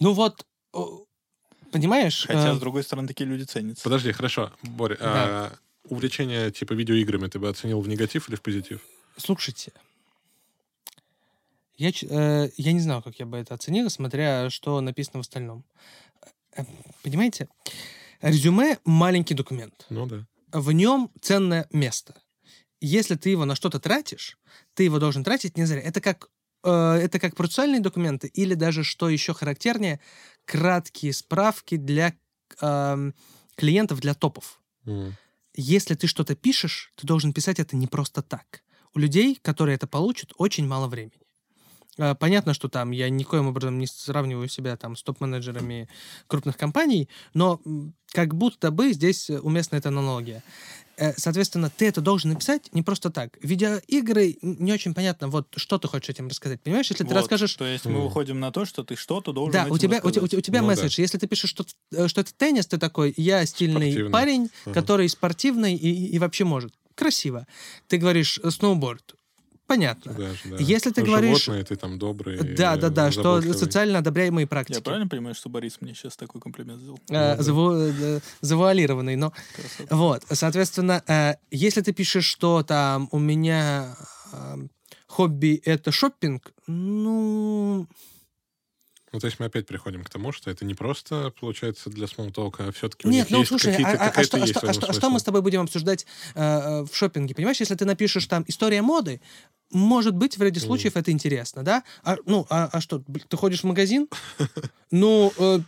[0.00, 0.46] Ну вот,
[1.72, 2.26] понимаешь?
[2.26, 3.84] хотя, э, с другой стороны, такие люди ценятся.
[3.84, 4.52] Подожди, хорошо.
[4.62, 5.52] Боря, а
[5.84, 8.80] увлечение типа видеоиграми ты бы оценил в негатив или в позитив?
[9.16, 9.72] Слушайте,
[11.76, 15.64] я, э, я не знал, как я бы это оценил, смотря что написано в остальном.
[16.56, 16.64] Э,
[17.02, 17.48] Понимаете,
[18.20, 19.86] резюме— маленький документ.
[19.90, 20.26] Ну да.
[20.52, 22.14] В нем ценное место.
[22.80, 24.38] Если ты его на что-то тратишь,
[24.74, 25.80] ты его должен тратить не зря.
[25.80, 26.28] Это как,
[26.64, 30.00] э, это как процессуальные документы или даже, что еще характернее,
[30.44, 32.14] краткие справки для
[32.60, 33.14] эм,
[33.56, 35.16] клиентов, для топов М.
[35.54, 38.62] если ты что-то пишешь, ты должен писать это не просто так.
[38.94, 41.25] У людей, которые это получат, очень мало времени.
[41.98, 45.88] А, Понятно, что там я никоим образом не сравниваю себя там с топ-менеджерами
[46.26, 47.60] крупных компаний, но
[48.12, 50.42] как будто бы здесь э, уместна эта аналогия.
[50.98, 53.36] Э, Соответственно, ты это должен написать не просто так.
[53.42, 56.60] Видеоигры не очень понятно, вот что ты хочешь этим рассказать.
[56.62, 58.02] Понимаешь, если ты Вот, расскажешь То есть мы Мгм.
[58.04, 60.68] выходим на то, что ты что-то должен да, у тебя, у, у у тебя Ну
[60.68, 60.74] да.
[60.74, 61.00] месседж.
[61.00, 64.10] Если ты пишешь, что, э, что это теннис, ты такой, я стильный Спортивный.
[64.12, 64.74] парень, Ага.
[64.74, 66.72] который спортивный и, и- вообще может.
[66.94, 67.46] Красиво.
[67.88, 69.14] Ты говоришь сноуборд.
[69.66, 70.12] Понятно.
[70.14, 70.56] Даже, да.
[70.60, 72.38] Если ты Ну, говоришь- Животные, ты там добрый.
[72.54, 74.76] Да, да, да, что социально одобряемые практики.
[74.76, 76.98] Я правильно понимаю, что Борис мне сейчас такой комплимент сделал?
[76.98, 77.36] Э, Ну да.
[77.42, 77.72] заву-
[78.16, 79.96] э, завуалированный, но Красота.
[79.96, 83.96] вот, соответственно, э, если ты пишешь, что там у меня
[84.32, 84.56] э,
[85.08, 87.86] хобби это шоппинг, ну,
[89.12, 92.66] Ну, то есть мы опять приходим к тому, что это не просто, получается, для смолтолка,
[92.68, 94.46] а все-таки у Нет, них ну есть слушай, а, какие-то, а- а какая-то что, а
[94.74, 96.04] что- а что- а мы с тобой будем обсуждать
[96.34, 97.34] э, э, в шопинге?
[97.34, 99.22] Понимаешь, если ты напишешь там история моды,
[99.72, 101.82] может быть, в ряде случаев это интересно, да?
[102.04, 104.08] А, ну, а, а что, ты ходишь в магазин?
[104.92, 105.58] Ну, э,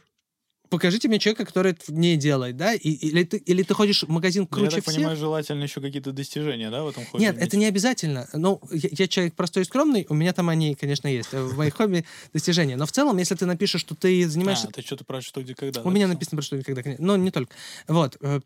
[0.71, 2.75] покажите мне человека, который это не делает, да?
[2.75, 4.95] И- или, ты, или ты ходишь в магазин Я круче так всех?
[4.95, 7.49] понимаю, желательно еще какие-то достижения, да, в этом хобби Нет, иметь?
[7.49, 8.29] это не обязательно.
[8.33, 11.31] Ну, я, я человек простой и скромный, у меня там они, конечно, есть.
[11.33, 12.77] э, В моих хобби достижения.
[12.77, 15.55] Но в целом, если ты напишешь, что ты занимаешься А, ты что-то про что, где,
[15.57, 15.81] когда.
[15.81, 17.05] У да, меня написано про что никогда, конечно.
[17.05, 17.53] Но не только.
[17.89, 18.17] Вот.
[18.21, 18.41] э,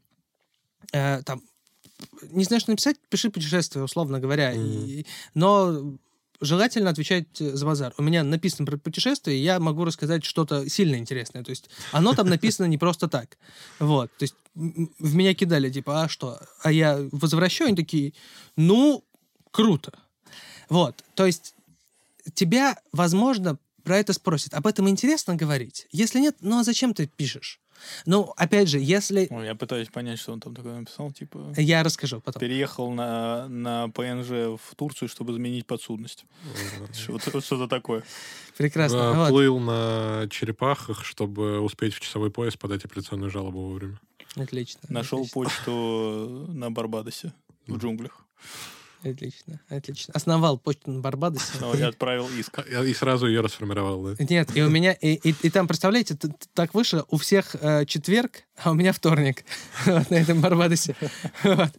[0.93, 1.43] э, там.
[2.31, 4.53] Не знаю, что написать, пиши путешествие, условно говоря.
[4.53, 4.85] Мгм.
[4.87, 5.97] И- но
[6.41, 7.95] желательно отвечать за базар.
[7.99, 11.45] У меня написано про путешествие, и я могу рассказать что-то сильно интересное.
[11.45, 13.39] То есть оно там написано не просто так.
[13.79, 14.11] Вот.
[14.19, 16.39] То есть в меня кидали, типа, а что?
[16.63, 18.13] А я возвращаю, они такие,
[18.57, 19.05] ну,
[19.51, 19.93] круто.
[20.69, 21.55] Вот, то есть
[22.35, 24.55] тебя, возможно, про это спросят.
[24.55, 25.87] Об этом интересно говорить?
[25.91, 27.61] Если нет, ну а зачем ты пишешь?
[28.07, 29.27] Ну, опять же, если...
[29.31, 31.55] Ой, я пытаюсь понять, что он там такое написал, типа...
[31.57, 32.41] Я расскажу потом.
[32.41, 36.25] Переехал на, на ПНЖ в Турцию, чтобы изменить подсудность.
[36.93, 38.03] Что-то такое.
[38.57, 39.27] Прекрасно.
[39.29, 44.01] Плыл на черепахах, чтобы успеть в часовой пояс подать апелляционную жалобу вовремя.
[44.37, 44.81] Отлично.
[44.89, 47.33] Нашел почту на Барбадосе,
[47.67, 48.25] в джунглях.
[49.05, 50.13] Отлично, отлично.
[50.15, 51.53] Основал почту на Барбадосе.
[51.61, 52.59] Но я отправил иск.
[52.59, 54.25] А, И сразу ее расформировал, да?
[54.25, 56.17] Нет, и у меня, и, и- и там, представляете,
[56.55, 59.45] так вышло, у всех э, четверг, а у меня вторник
[59.87, 60.95] Вот, на этом Барбадосе.
[61.43, 61.71] Вот.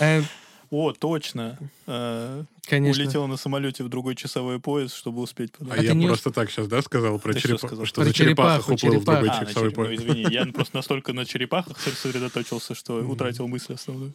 [0.00, 0.22] Э,
[0.70, 1.58] О, точно.
[1.86, 3.02] Э, Конечно.
[3.02, 5.80] Улетел на самолете в другой часовой пояс, чтобы успеть А, подать.
[5.80, 7.66] ты я не просто так сейчас, да, сказал про что черепаху?
[7.66, 7.84] сказал?
[7.86, 9.28] Что Про за черепахах черепаху, уплыл в другой.
[9.30, 10.00] А, часовой череп- ну, пояс.
[10.00, 14.14] извини, я просто настолько на черепахах сосредоточился, что утратил мысль основную.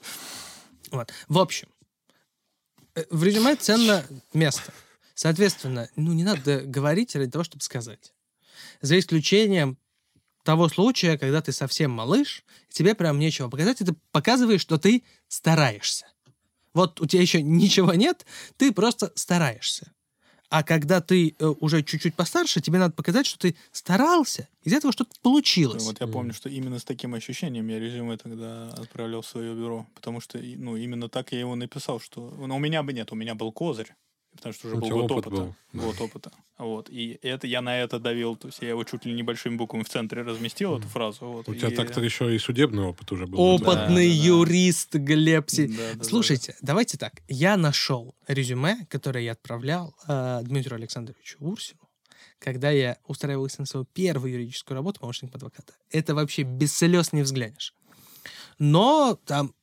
[0.91, 1.11] Вот.
[1.27, 1.67] В общем,
[3.09, 4.73] в резюме ценно место.
[5.13, 8.13] Соответственно, ну не надо говорить ради того, чтобы сказать.
[8.81, 9.77] За исключением
[10.43, 15.03] того случая, когда ты совсем малыш, тебе прям нечего показать, и ты показываешь, что ты
[15.27, 16.05] стараешься.
[16.73, 18.25] Вот у тебя еще ничего нет,
[18.55, 19.91] ты просто стараешься.
[20.49, 24.93] А когда ты э, уже чуть-чуть постарше, тебе надо показать, что ты старался, из этого
[24.93, 25.83] что-то получилось.
[25.83, 29.87] Вот я помню, что именно с таким ощущением я резюме тогда отправлял в свое бюро,
[29.93, 32.33] потому что, ну, именно так я его написал, что...
[32.37, 33.93] Ну, у меня бы нет, у меня был козырь,
[34.37, 35.41] потому что уже У был тебя год опыт опыта.
[35.41, 35.79] был, да.
[35.85, 36.31] Год опыта.
[36.57, 36.89] Вот.
[36.89, 39.83] И это я на это давил, то есть я его чуть ли не большими буквами
[39.83, 41.25] в центре разместил, эту фразу.
[41.25, 43.39] Вот, У тебя и- так-то еще и судебный опыт уже был.
[43.39, 43.99] Опытный Да, да, да.
[44.01, 47.13] юрист Глеб Си- Да, да, да, Слушайте, давайте так.
[47.27, 51.81] Я нашел резюме, которое я отправлял э, Дмитрию Александровичу Урсину,
[52.39, 55.73] когда я устраивался на свою первую юридическую работу помощником адвоката.
[55.91, 57.73] Это вообще без слез не взглянешь.
[58.59, 59.53] Но там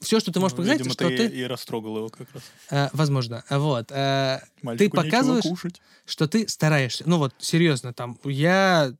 [0.00, 1.36] все, что ты можешь Ну, показать, видимо, что ты, ты...
[1.36, 2.42] и растрогал его как раз.
[2.70, 3.44] э, возможно.
[3.50, 3.90] Вот.
[3.90, 5.80] э, Мальчику нечего показываешь- кушать.
[6.06, 7.04] что ты стараешься.
[7.06, 8.92] Ну вот, серьезно, там, я...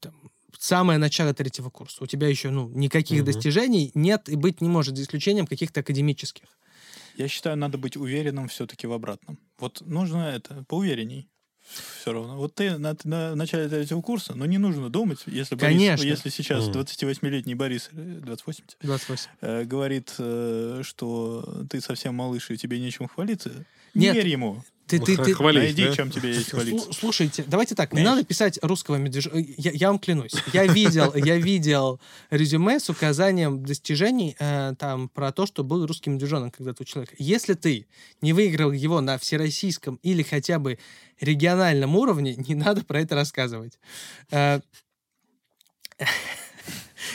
[0.00, 0.14] там,
[0.58, 2.04] самое начало третьего курса.
[2.04, 3.26] У тебя еще, ну, никаких Мгм.
[3.26, 6.44] достижений нет и быть не может, за исключением каких-то академических.
[7.16, 9.38] Я считаю, надо быть уверенным все-таки в обратном.
[9.58, 11.28] Вот нужно это, поуверенней.
[12.00, 12.36] Все равно.
[12.36, 16.64] Вот ты на, на начале третьего курса, но не нужно думать, если, Борис- если сейчас
[16.68, 16.80] Мгм.
[16.80, 19.28] 28-летний Борис, э, 28 28.
[19.42, 23.64] э, говорит, э, что ты совсем малыш и тебе нечем хвалиться, Нет.
[23.94, 24.62] не верь ему.
[24.88, 25.94] Ты, ты, ты, хвались, Найди, да?
[25.94, 26.88] чем тебе есть хвалиться.
[26.88, 28.14] Слу- Слушайте, давайте так, не Конечно.
[28.16, 29.38] надо писать русского медвежонка.
[29.56, 30.32] Я, я вам клянусь.
[30.52, 36.10] Я видел, я видел резюме с указанием достижений э, там про то, что был русский
[36.10, 37.14] медвежонок когда-то у человека.
[37.18, 37.86] Если ты
[38.22, 40.78] не выиграл его на всероссийском или хотя бы
[41.20, 43.78] региональном уровне, не надо про это рассказывать.
[44.30, 44.60] Э,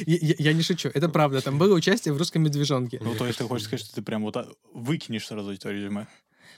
[0.08, 1.40] Я, я- я не шучу, это правда.
[1.42, 3.00] Там было участие в русском медвежонке.
[3.04, 6.08] Ну, то есть ты хочешь сказать, что ты прям вот а- выкинешь сразу это резюме?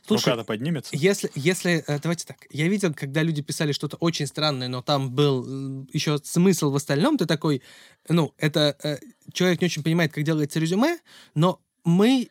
[0.06, 0.92] Слушай, Рука-то поднимется?
[0.96, 5.12] Если, если, э, давайте так, я видел, когда люди писали что-то очень странное, но там
[5.12, 7.62] был еще смысл в остальном, ты такой,
[8.08, 8.98] ну, это э,
[9.34, 11.00] человек не очень понимает, как делается резюме,
[11.34, 12.30] но мы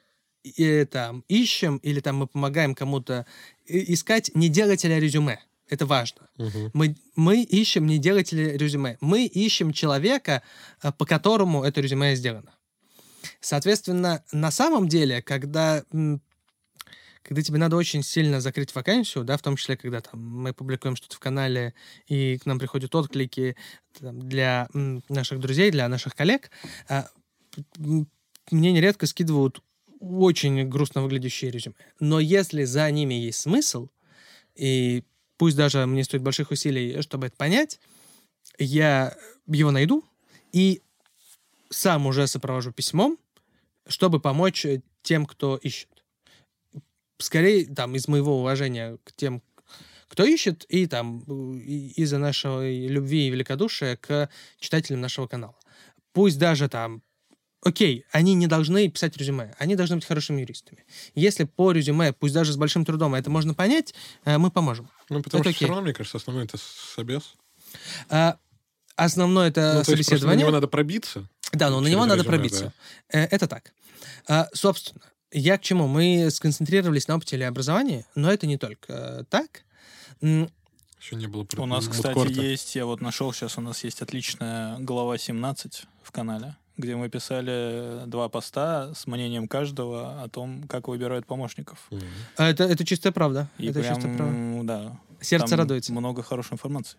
[0.56, 3.26] э, там ищем или там мы помогаем кому-то
[3.66, 5.40] искать не делателя резюме.
[5.68, 6.28] Это важно.
[6.36, 6.70] Мгм.
[6.74, 8.98] Мы, мы ищем не делателя резюме.
[9.00, 10.42] Мы ищем человека,
[10.82, 12.54] э, по которому это резюме сделано.
[13.40, 15.84] Соответственно, на самом деле, когда,
[17.24, 20.94] когда тебе надо очень сильно закрыть вакансию, да, в том числе, когда там, мы публикуем
[20.94, 21.74] что-то в канале,
[22.06, 23.56] и к нам приходят отклики
[23.98, 24.68] там, для
[25.08, 26.50] наших друзей, для наших коллег,
[26.88, 27.08] а,
[27.78, 29.62] мне нередко скидывают
[30.00, 31.76] очень грустно выглядящие резюме.
[31.98, 33.88] Но если за ними есть смысл,
[34.54, 35.02] и
[35.38, 37.80] пусть даже мне стоит больших усилий, чтобы это понять,
[38.58, 39.16] я
[39.46, 40.04] его найду
[40.52, 40.82] и
[41.70, 43.18] сам уже сопровожу письмом,
[43.86, 45.88] чтобы помочь э, тем, кто ищет.
[47.18, 49.42] Скорее, там, из моего уважения к тем,
[50.08, 51.20] кто ищет, и там
[51.60, 55.56] из-за нашей любви и великодушия к читателям нашего канала.
[56.12, 57.02] Пусть даже там
[57.66, 60.84] Окей, они не должны писать резюме, они должны быть хорошими юристами.
[61.14, 63.94] Если по резюме, пусть даже с большим трудом, это можно понять,
[64.26, 64.90] э, мы поможем.
[65.08, 65.68] Ну, потому Это что все окей.
[65.68, 67.34] равно, мне кажется, основной это собес.
[68.10, 68.36] А,
[68.96, 70.40] основное это Ну, то есть на собеседование.
[70.42, 71.26] него надо пробиться.
[71.54, 72.72] Да, но на через него надо резюме, пробиться.
[73.08, 73.72] Э, Это так.
[74.28, 75.00] А, Собственно,
[75.34, 75.86] я к чему?
[75.86, 79.64] Мы сконцентрировались на опыте или образовании, но это не только э, так.
[80.20, 82.40] Еще не было У нас, кстати, мудкорта.
[82.40, 87.10] есть, я вот нашел сейчас, у нас есть отличная глава 17 в канале, где мы
[87.10, 91.86] писали два поста с мнением каждого о том, как выбирают помощников.
[91.90, 92.06] Мгм.
[92.38, 93.50] а Это, это чистая правда.
[93.58, 94.60] И это прям, чистая правда.
[94.64, 95.92] да, Сердце там радуется.
[95.92, 96.96] много хорошей информации.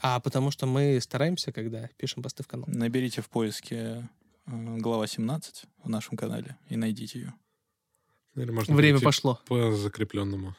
[0.00, 2.66] А потому что мы стараемся, когда пишем посты в канал.
[2.68, 4.08] Наберите в поиске
[4.46, 7.34] э, глава 17 в нашем канале и найдите ее.
[8.38, 9.40] Или можно Время пошло.
[9.46, 10.54] по закрепленному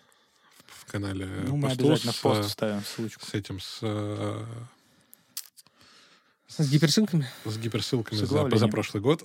[0.68, 3.26] в канале Ну, мы посту обязательно в с, пост вставим ссылочку.
[3.26, 3.80] с этим, с,
[6.48, 7.28] С гиперссылками?
[7.46, 9.24] с гиперссылками за, за прошлый год.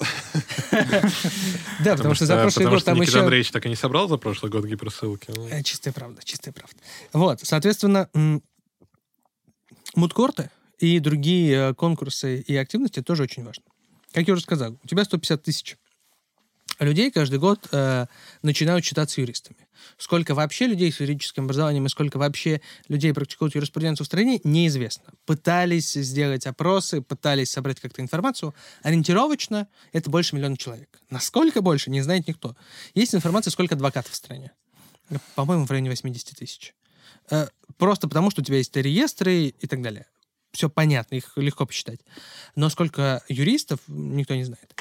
[1.83, 3.21] Да, потому что за прошлый год там Никита еще...
[3.21, 5.33] Андреевич так и не собрал за прошлый год гиперссылки.
[5.35, 6.77] Ну, Э, Чистая правда, чистая правда.
[7.13, 8.09] Вот, соответственно,
[9.95, 13.65] мудкорты и другие э, конкурсы и активности тоже очень важны.
[14.13, 15.77] Как я уже сказал, у тебя 150 тысяч
[16.81, 18.07] людей каждый год э,
[18.43, 19.69] начинают считаться юристами.
[19.99, 25.13] Сколько вообще людей с юридическим образованием и сколько вообще людей практикуют юриспруденцию в стране, неизвестно.
[25.27, 28.55] Пытались сделать опросы, пытались собрать как-то информацию.
[28.83, 31.01] Ориентировочно это больше миллиона человек.
[31.11, 32.57] Насколько больше, не знает никто.
[32.95, 34.53] Есть информация, сколько адвокатов в стране.
[35.35, 36.75] По-моему, в районе 80 тысяч.
[37.31, 37.47] Э,
[37.79, 40.07] Просто потому, что у тебя есть реестры и так далее.
[40.55, 42.01] Все понятно, их легко посчитать.
[42.55, 44.73] Но сколько юристов, никто не знает.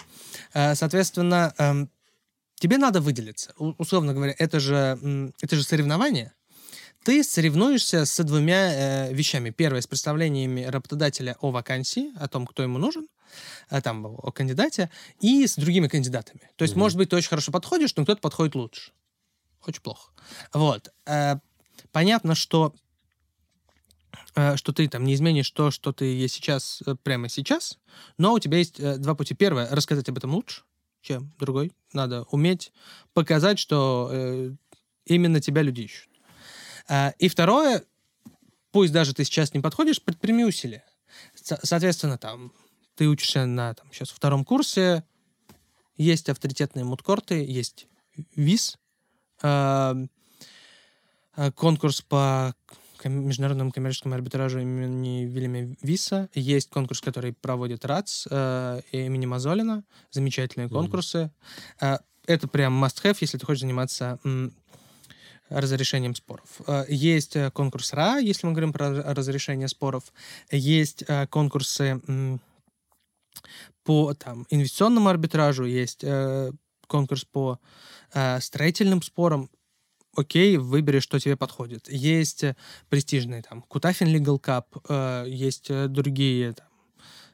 [0.54, 1.90] Э, Соответственно, эм,
[2.56, 3.54] тебе надо выделиться.
[3.58, 6.32] Условно говоря, это же, это же соревнование.
[7.04, 9.50] Ты соревнуешься с двумя э, вещами.
[9.50, 13.08] Первое, с представлениями работодателя о вакансии, о том, кто ему нужен,
[13.70, 16.52] а там о кандидате, и с другими кандидатами.
[16.56, 16.82] То есть, Мгм.
[16.82, 18.92] может быть, ты очень хорошо подходишь, но кто-то подходит лучше.
[19.66, 20.12] Очень плохо.
[20.54, 20.94] Вот.
[21.08, 21.38] Э,
[21.92, 22.93] Понятно, что э,
[24.34, 27.78] что ты там не изменишь то, что ты есть сейчас, э, прямо сейчас,
[28.18, 29.36] но у тебя есть э, два пути.
[29.36, 30.64] Первое— рассказать об этом лучше,
[31.02, 31.72] чем другой.
[31.94, 32.72] Надо уметь
[33.14, 34.52] показать, что э,
[35.06, 36.10] именно тебя люди ищут.
[37.20, 37.84] И второе,
[38.72, 40.84] пусть даже ты сейчас не подходишь, предприми усилия.
[41.34, 42.52] Со- Соответственно, там,
[42.96, 45.04] ты учишься на там, сейчас втором курсе,
[45.96, 47.88] есть авторитетные мудкорты, есть
[48.36, 48.78] ВИЗ,
[51.56, 52.54] конкурс по
[53.10, 56.30] международному коммерческому арбитражу имени Вильяма Виса.
[56.34, 59.84] Есть конкурс, который проводит РАЦ э, имени Мазолина.
[60.12, 61.32] Замечательные конкурсы.
[61.82, 64.20] Э, это прям must-have, если ты хочешь заниматься
[65.50, 66.62] разрешением споров.
[66.68, 70.14] Э, Есть э, конкурс РА, если мы говорим про разрешение споров.
[70.52, 72.02] Есть конкурсы
[73.84, 76.06] по там, инвестиционному арбитражу, есть
[76.88, 77.60] конкурс по
[78.40, 79.50] строительным спорам.
[80.16, 81.90] Окей, выбери, что тебе подходит.
[81.90, 82.56] Есть э,
[82.90, 86.68] престижные там Кутафин Legal Cup, э, есть э, другие там,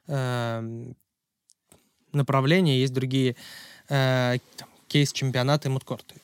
[0.08, 0.96] эм,
[2.14, 3.36] направления, есть другие
[3.90, 4.38] э,
[4.88, 6.16] кейс-чемпионаты, мудкорты.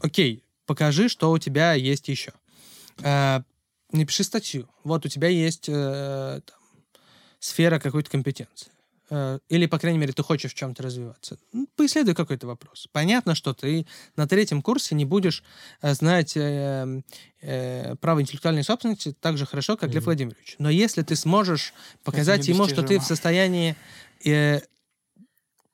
[0.00, 2.32] Окей, покажи, что у тебя есть еще.
[3.02, 3.40] Э,
[3.90, 4.68] напиши статью.
[4.84, 6.58] Вот у тебя есть э, там,
[7.38, 8.70] сфера какой-то компетенции.
[9.10, 11.36] Э, Или, по крайней мере, ты хочешь в чем-то развиваться.
[11.52, 12.88] Ну, Поисследуй какой-то вопрос.
[12.92, 13.86] Понятно, что ты
[14.16, 15.42] на третьем курсе не будешь
[15.82, 17.02] э, знать э,
[17.42, 20.04] э, право интеллектуальной собственности так же хорошо, как Лев Мгм.
[20.04, 20.56] Владимирович.
[20.58, 23.76] Но если ты сможешь показать ему, что ты в состоянии
[24.24, 24.60] э,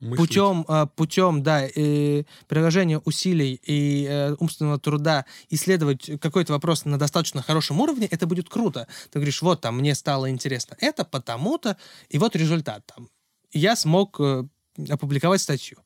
[0.01, 0.19] мыслить.
[0.19, 6.99] путем, э, путем, да, э, приложения усилий и э, умственного труда исследовать какой-то вопрос на
[6.99, 8.89] достаточно хорошем уровне, это будет круто.
[9.11, 11.77] Ты говоришь, вот там мне стало интересно это, потому-то,
[12.09, 13.09] и вот результат там.
[13.53, 14.45] Я смог э,
[14.89, 15.79] опубликовать статью.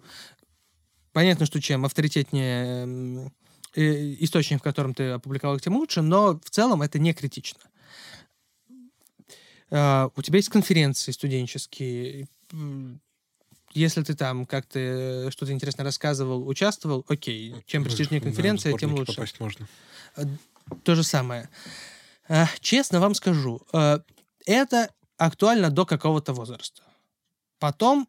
[1.12, 3.32] Понятно, что чем авторитетнее м,
[3.74, 7.60] э, источник, в котором ты опубликовал, тем лучше, но в целом это не критично.
[9.70, 12.28] А, У тебя есть конференции студенческие,
[13.72, 17.56] если ты там как-то что-то интересно рассказывал, участвовал, окей.
[17.66, 19.14] Чем престижнее да, конференция, в тем лучше.
[19.14, 19.66] попасть можно.
[20.84, 21.48] То же самое.
[22.28, 23.98] А, Честно вам скажу, э,
[24.46, 26.83] это актуально до какого-то возраста.
[27.58, 28.08] Потом,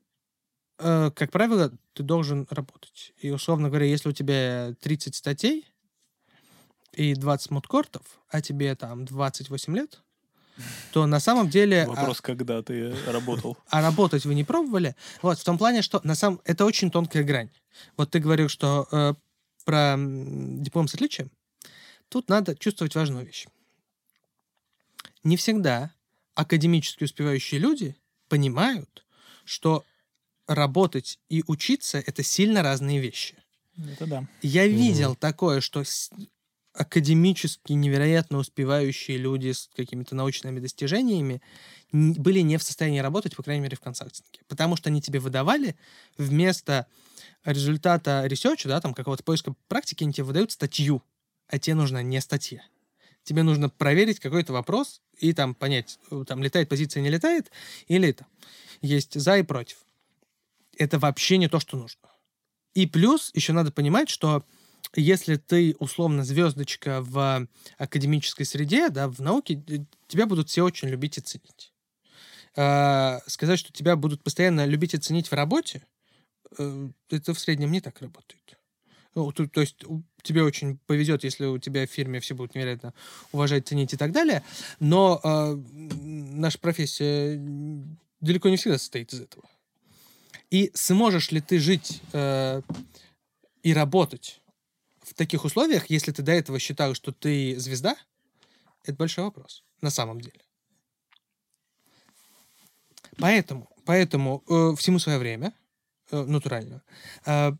[0.79, 3.13] э, как правило, ты должен работать.
[3.19, 5.67] И, условно говоря, если у тебя 30 статей
[6.93, 10.01] и 20 мудкортов, а тебе там 28 лет,
[10.91, 11.83] то на самом деле...
[11.83, 13.57] а, Вопрос, когда ты работал.
[13.69, 14.95] а работать вы не пробовали.
[15.21, 17.49] Вот, в том плане, что на самом это очень тонкая грань.
[17.97, 19.13] Вот ты говорил, что э,
[19.65, 21.29] про диплом с отличием.
[22.09, 23.47] Тут надо чувствовать важную вещь.
[25.23, 25.91] Не всегда
[26.35, 27.97] академически успевающие люди
[28.29, 29.04] понимают,
[29.45, 29.85] что
[30.47, 33.35] работать и учиться— это сильно разные вещи.
[33.77, 34.27] Это да.
[34.41, 35.83] Я видел такое, что
[36.73, 41.41] академически невероятно успевающие люди с какими-то научными достижениями
[41.91, 44.41] были не в состоянии работать, по крайней мере, в консалтинге.
[44.47, 45.77] Потому что они тебе выдавали
[46.17, 46.87] вместо
[47.45, 51.01] результата research а, да, там какого-то поиска практики, они тебе выдают статью,
[51.47, 52.61] а тебе нужна не статья.
[53.25, 57.51] Тебе нужно проверить какой-то вопрос и там понять, э, там летает позиция, не летает,
[57.87, 58.27] или там
[58.81, 59.77] есть за и против.
[60.77, 62.07] Это вообще не то, что нужно.
[62.75, 64.45] И плюс еще надо понимать, что
[64.95, 67.47] если ты условно звездочка в
[67.77, 71.73] академической среде, да, в науке, э, тебя будут все очень любить и ценить.
[72.55, 75.83] А, сказать, что тебя будут постоянно любить и ценить в работе,
[76.59, 78.59] э, это в среднем не так работает.
[79.15, 79.83] Ну, то, есть
[80.25, 82.93] тебе очень повезет, если у тебя в фирме все будут невероятно
[83.31, 84.43] уважать, ценить и так далее.
[84.79, 85.55] Но э,
[86.01, 87.39] наша профессия
[88.19, 89.43] далеко не всегда состоит из этого.
[90.51, 92.61] И сможешь ли ты жить э,
[93.63, 94.41] и работать
[95.01, 97.95] в таких условиях, если ты до этого считал, что ты звезда,
[98.83, 100.39] это большой вопрос на самом деле.
[103.17, 105.53] Поэтому, поэтому э, всему свое время,
[106.11, 106.83] э, натурально.
[107.25, 107.53] Э,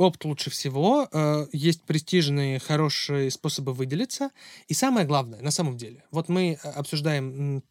[0.00, 4.30] опыт лучше всего, э, есть престижные, хорошие способы выделиться.
[4.68, 7.62] И самое главное, на самом деле, вот мы э, обсуждаем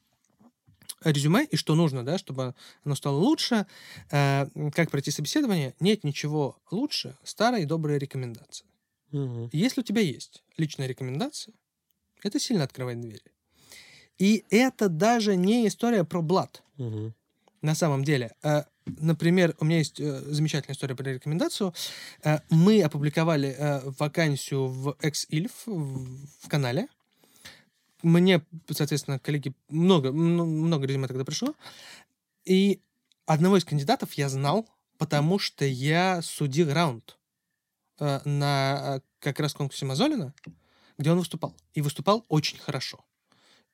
[1.04, 2.54] резюме и что нужно, да, чтобы
[2.84, 3.66] оно стало лучше,
[4.12, 8.66] э, как пройти собеседование, нет ничего лучше старой доброй рекомендации.
[9.12, 9.50] Мгм.
[9.52, 11.54] Если у тебя есть личная рекомендация,
[12.22, 13.32] это сильно открывает двери.
[14.20, 16.62] И это даже не история про блат.
[16.78, 17.16] Мгм.
[17.62, 21.74] На самом деле, Э, например, у меня есть э, замечательная история про рекомендацию.
[22.24, 26.88] Э, Мы опубликовали вакансию в XILF в канале.
[28.02, 31.54] Мне, соответственно, коллеги, много, много резюме тогда пришло.
[32.46, 32.82] И
[33.26, 37.18] одного из кандидатов я знал, потому что я судил раунд
[38.00, 40.34] на как раз конкурсе Мазолина,
[40.98, 41.54] где он выступал.
[41.74, 43.04] И выступал очень хорошо.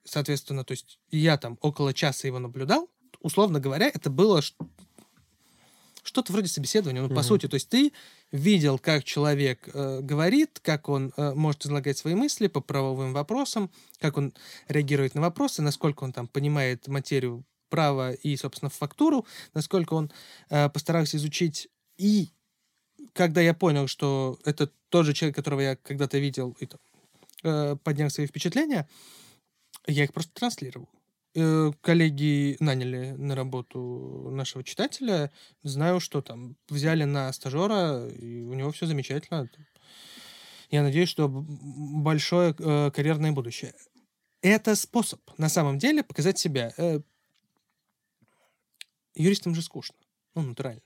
[0.03, 2.89] Соответственно, то есть я там около часа его наблюдал.
[3.25, 4.39] Условно говоря, это было
[6.03, 7.23] что-то вроде собеседования, ну, по Мгм.
[7.23, 7.47] сути.
[7.47, 7.91] То есть ты
[8.31, 13.71] видел, как человек э, говорит, как он э, может излагать свои мысли по правовым вопросам,
[13.97, 14.31] как он
[14.67, 20.11] реагирует на вопросы, насколько он там понимает материю права и, собственно, фактуру, насколько он
[20.51, 21.67] э, постарался изучить.
[21.97, 22.29] И
[23.13, 26.69] когда я понял, что это тот же человек, которого я когда-то видел, и
[27.41, 28.87] э, поднял свои впечатления,
[29.87, 30.89] я их просто транслировал.
[31.35, 35.31] Э, Коллеги наняли на работу нашего читателя.
[35.63, 39.49] Знаю, что там взяли на стажера, и у него все замечательно.
[40.71, 43.73] Я надеюсь, что большое э, карьерное будущее.
[44.41, 46.73] Это способ, на самом деле, показать себя.
[46.77, 47.01] Э,
[49.13, 49.95] Юристам же скучно.
[50.35, 50.81] Ну, натурально.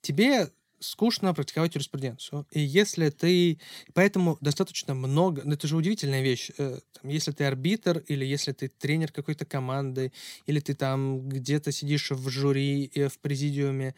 [0.00, 0.52] Тебе
[0.86, 2.46] скучно практиковать юриспруденцию.
[2.50, 3.58] И если ты...
[3.94, 5.42] Поэтому достаточно много...
[5.44, 6.50] ну, Это же удивительная вещь.
[6.58, 10.12] э, там, если ты арбитр, или если ты тренер какой-то команды,
[10.46, 13.94] или ты там где-то сидишь в жюри, э, в президиуме,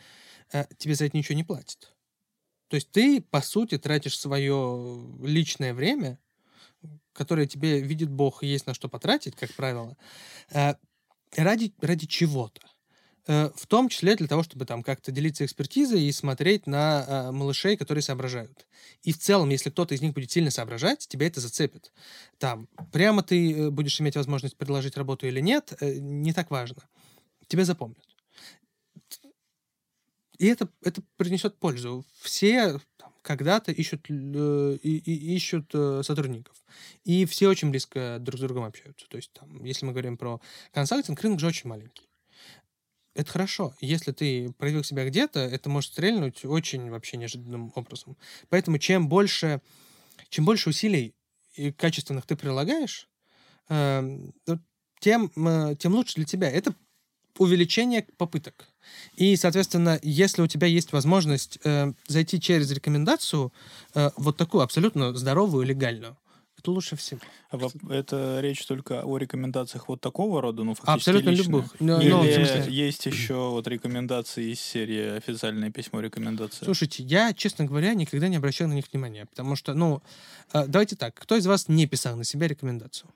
[0.53, 1.95] э, тебе за это ничего не платят.
[2.69, 6.19] То есть ты, по сути, тратишь свое личное время,
[7.13, 9.97] которое тебе видит Бог, есть на что потратить, как правило,
[11.35, 12.61] ради, ради чего-то.
[13.29, 17.31] Э, В том числе для того, чтобы там как-то делиться экспертизой и смотреть на э,
[17.31, 18.67] малышей, которые соображают.
[19.03, 21.93] И в целом, если кто-то из них будет сильно соображать, тебя это зацепит.
[22.39, 26.83] Там, прямо ты э, будешь иметь возможность предложить работу или нет, э, не так важно.
[27.49, 27.99] Тебя запомнят.
[30.39, 32.05] И это, это принесет пользу.
[32.21, 36.55] Все там, когда-то ищут, э, и- и- ищут э, сотрудников.
[37.05, 39.07] И все очень близко друг с другом общаются.
[39.09, 40.41] То есть, там, если мы говорим про
[40.73, 42.08] консалтинг, рынок же очень маленький.
[43.19, 43.75] Это хорошо.
[43.81, 48.17] Если ты проявил себя где-то, это может стрельнуть очень вообще неожиданным образом.
[48.49, 49.61] Поэтому чем больше,
[50.29, 51.17] чем больше усилий
[51.57, 53.09] и качественных ты прилагаешь,
[53.71, 54.33] эм,
[55.01, 56.49] тем, э, тем лучше для тебя.
[56.49, 56.77] Это
[57.39, 58.69] увеличение попыток.
[59.17, 63.53] И, соответственно, если у тебя есть возможность э, зайти через рекомендацию,
[63.95, 66.17] э, вот такую абсолютно здоровую, легальную,
[66.59, 67.21] это лучше всего.
[67.51, 67.59] А
[67.91, 71.47] Это речь только о рекомендациях вот такого рода, ну, фактически Абсолютно личные?
[71.47, 71.77] любых.
[71.81, 76.65] Ну, Или ну, в смысле- есть еще вот рекомендации из серии «Официальное письмо рекомендации»?
[76.65, 80.03] Слушайте, я, честно говоря, никогда не обращал на них внимания, потому что, ну,
[80.53, 83.11] э, давайте так, кто из вас не писал на себя рекомендацию?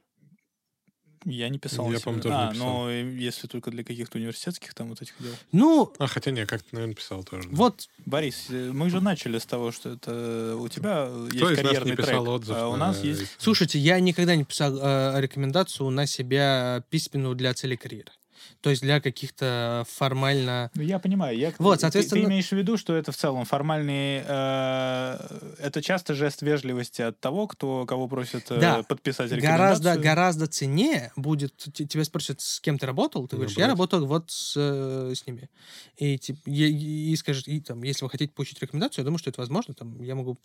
[1.24, 1.90] Я не писал.
[1.90, 2.20] Я, себя.
[2.20, 2.66] тоже А, не писал.
[2.68, 5.32] но если только для каких-то университетских там вот этих дел.
[5.52, 7.48] Ну, А, хотя не, как-то, наверное, писал тоже.
[7.48, 7.56] да.
[7.56, 11.56] вот, Борис, э, мы же начали с того, что это у тебя есть Кто нас
[11.56, 12.56] карьерный трек, отзыв?
[12.56, 13.22] а у на нас есть...
[13.38, 18.10] слушайте, я никогда не писал э, рекомендацию на себя письменную для целей карьеры.
[18.60, 20.70] То есть для каких-то формально...
[20.74, 21.36] Ну, я понимаю.
[21.36, 24.22] Я, Вот, ты- соответственно- Ты, имеешь в виду, что это в целом формальный...
[24.24, 28.82] э, это часто жест вежливости от того, кто, кого просят э, Да.
[28.82, 29.36] подписать Гораздо,
[29.90, 30.02] рекомендацию.
[30.02, 34.54] гораздо ценнее будет, тебя спросят, с кем ты работал, ты говоришь, я работал вот с,
[34.56, 35.50] э, с ними.
[35.96, 39.30] И, тип- и, и- скажешь, и, там, если вы хотите получить рекомендацию, я думаю, что
[39.30, 40.38] это возможно, там, я могу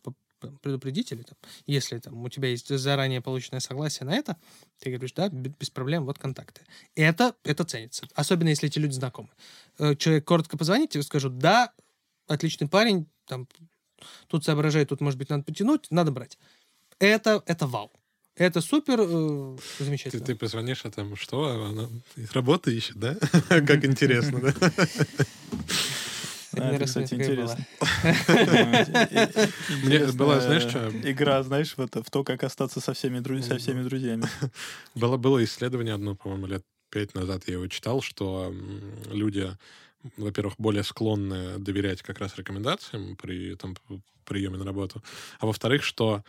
[0.61, 1.35] предупредить, или там,
[1.65, 4.37] если там, у тебя есть заранее полученное согласие на это,
[4.79, 6.61] ты говоришь, да, без проблем, вот контакты.
[6.95, 9.29] Это, это ценится, особенно если эти люди знакомы.
[9.79, 11.71] Э, Человек коротко позвонит, тебе скажут, да,
[12.27, 13.47] отличный парень, там,
[14.27, 16.37] тут соображает, тут, может быть, надо потянуть, надо брать.
[16.99, 17.91] Это, это вау.
[18.35, 20.25] Это супер э, Ты, замечательно.
[20.25, 21.45] ты позвонишь, а там что?
[21.69, 21.89] Она
[22.33, 23.15] работу ищет, да?
[23.49, 24.53] Как интересно, да?
[26.53, 27.65] Это А, раз кстати, интересно.
[29.83, 30.89] Мне была, знаешь, что?
[31.03, 34.25] Игра, знаешь, в это, в то, как остаться со всеми, друз- со всеми друзьями.
[34.95, 38.53] Было, было исследование одно, по-моему, лет пять назад я его читал, что
[39.11, 39.49] люди,
[40.17, 43.75] во-первых, более склонны доверять как раз рекомендациям при там,
[44.25, 45.03] приеме на работу,
[45.39, 46.23] а во-вторых, что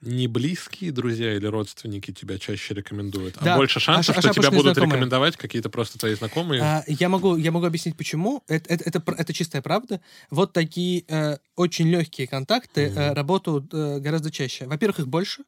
[0.00, 3.54] не близкие друзья или родственники тебя чаще рекомендуют, Да.
[3.54, 4.96] а больше шансов, А что ша- тебя будут знакомые.
[4.96, 6.60] рекомендовать какие-то просто твои знакомые.
[6.62, 8.42] А, я, могу, я могу объяснить, почему.
[8.46, 10.02] Это, это, это, это чистая правда.
[10.30, 13.14] Вот такие э, очень легкие контакты э, Мгм.
[13.14, 14.66] работают э, гораздо чаще.
[14.66, 15.44] Во-первых, их больше.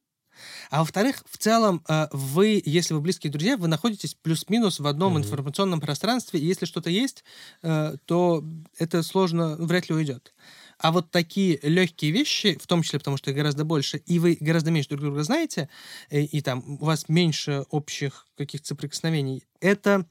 [0.71, 5.13] А во-вторых, в целом, э, вы, если вы близкие друзья, вы находитесь плюс-минус в одном
[5.15, 5.23] Мгм.
[5.23, 7.25] информационном пространстве, и если что-то есть,
[7.63, 8.45] э, то
[8.79, 10.33] это сложно, вряд ли уйдет.
[10.79, 14.37] А вот такие легкие вещи, в том числе потому, что их гораздо больше, и вы
[14.41, 15.69] гораздо меньше друг друга знаете,
[16.11, 20.05] и, и там у вас меньше общих каких-то соприкосновений, это,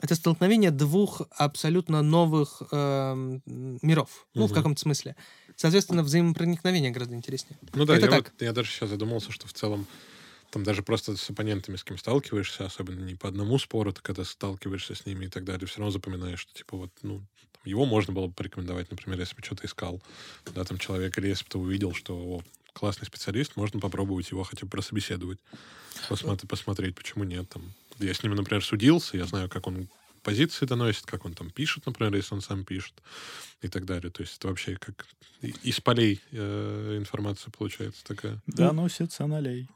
[0.00, 3.42] это столкновение двух абсолютно новых эм,
[3.82, 4.28] миров.
[4.34, 5.16] Ну, в каком-то смысле.
[5.60, 7.58] Соответственно, взаимопроникновение гораздо интереснее.
[7.74, 8.32] Ну да, Это я, так.
[8.32, 9.86] вот- я даже сейчас задумался, что в целом
[10.50, 14.24] там даже просто с оппонентами, с кем сталкиваешься, особенно не по одному спору, ты когда
[14.24, 17.18] сталкиваешься с ними и так далее, все равно запоминаешь, что типа вот, ну,
[17.52, 20.00] там, его можно было бы порекомендовать, например, если бы что-то искал,
[20.54, 22.42] да, там человек, или если бы ты увидел, что о,
[22.72, 25.40] классный специалист, можно попробовать его хотя бы прособеседовать,
[26.08, 27.50] посмотри, посмотреть, почему нет.
[27.50, 27.70] Там.
[27.98, 29.90] Я с ним, например, судился, я знаю, как он
[30.22, 32.94] позиции доносит, как он там пишет, например, если он сам пишет
[33.62, 34.10] и так далее.
[34.10, 35.06] То есть это вообще как
[35.40, 38.40] из полей э, информация получается такая.
[38.46, 39.68] Доносится налей.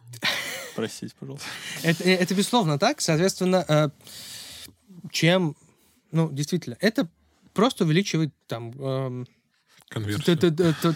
[0.74, 1.47] Простите, пожалуйста.
[1.82, 3.01] Это, э, это безусловно так.
[3.01, 3.88] Соответственно, э,
[5.11, 5.57] чем,
[6.12, 7.09] ну, действительно, это
[7.53, 9.26] просто увеличивает там эм,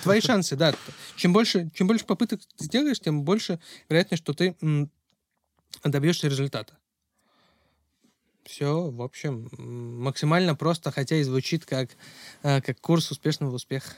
[0.03, 0.75] твои шансы, да.
[1.17, 4.57] Чем больше, чем больше попыток ты сделаешь, тем больше вероятность, что ты
[5.85, 6.77] добьешься результата.
[8.49, 11.91] Все, в общем, максимально просто, хотя и звучит как,
[12.43, 13.95] э, как курс успешного успеха.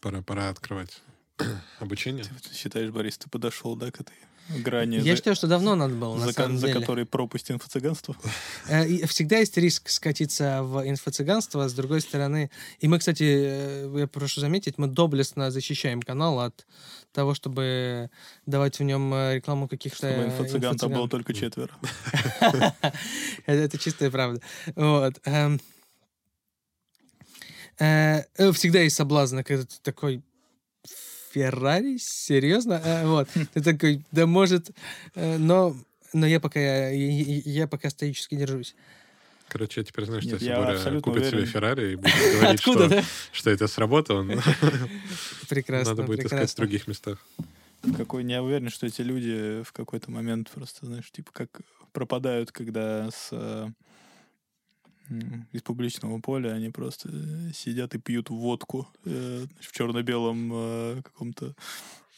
[0.00, 1.00] Пора, пора открывать
[1.78, 2.24] обучение.
[2.24, 4.16] Ты считаешь, Борис, ты подошел, да, к этой
[4.48, 6.80] грани, Я за, считаю, что давно надо было, за, самом за деле.
[6.80, 8.16] которой пропасть инфо-цыганства?
[8.68, 12.50] Э, Всегда есть риск скатиться в инфо-цыганство, с другой стороны...
[12.80, 16.66] И мы, кстати, э, я прошу заметить, мы доблестно защищаем канал от
[17.12, 18.10] того, чтобы
[18.46, 21.70] давать в нем э, рекламу каких-то Чтобы инфо-цыган там было только четверо.
[23.46, 24.40] Это чистая правда.
[24.74, 25.20] Вот.
[25.24, 25.60] эм.
[27.78, 30.22] Всегда есть соблазн, когда ты такой...
[31.32, 31.96] Феррари?
[31.98, 32.80] Серьезно?
[32.84, 33.28] Э, Вот.
[33.54, 34.70] Ты такой, да может...
[35.14, 35.74] э, Но,
[36.12, 38.74] но я пока, я, я- пока стоически держусь.
[39.48, 41.46] Короче, я теперь знаю, что Нет, если я Боря купит себе уверен.
[41.52, 43.04] Феррари и будет говорить, Откуда, что, да?
[43.32, 44.30] что это сработало, он-
[45.48, 46.62] Прекрасно, надо будет искать в прекрасно.
[46.64, 47.26] других местах.
[47.96, 51.48] Какой не уверен, что эти люди в какой-то момент просто, знаешь, типа как
[51.92, 53.68] пропадают, когда с э,
[55.52, 61.54] из публичного поля они просто э, сидят и пьют водку э, в черно-белом э, каком-то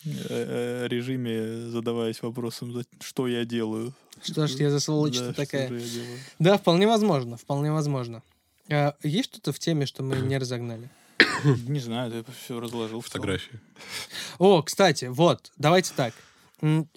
[0.05, 3.93] э, э, режиме, задаваясь вопросом, «За- что я делаю.
[4.23, 5.69] Что ж я за сволочь Да, что такая?
[5.69, 6.19] же я делаю?
[6.39, 8.23] Да, вполне возможно, вполне возможно.
[8.71, 10.89] А, есть что-то в теме, что мы не разогнали?
[11.69, 13.01] Не знаю, ты все разложил.
[13.01, 13.61] Фотографии.
[14.39, 16.15] О, кстати, вот, давайте так.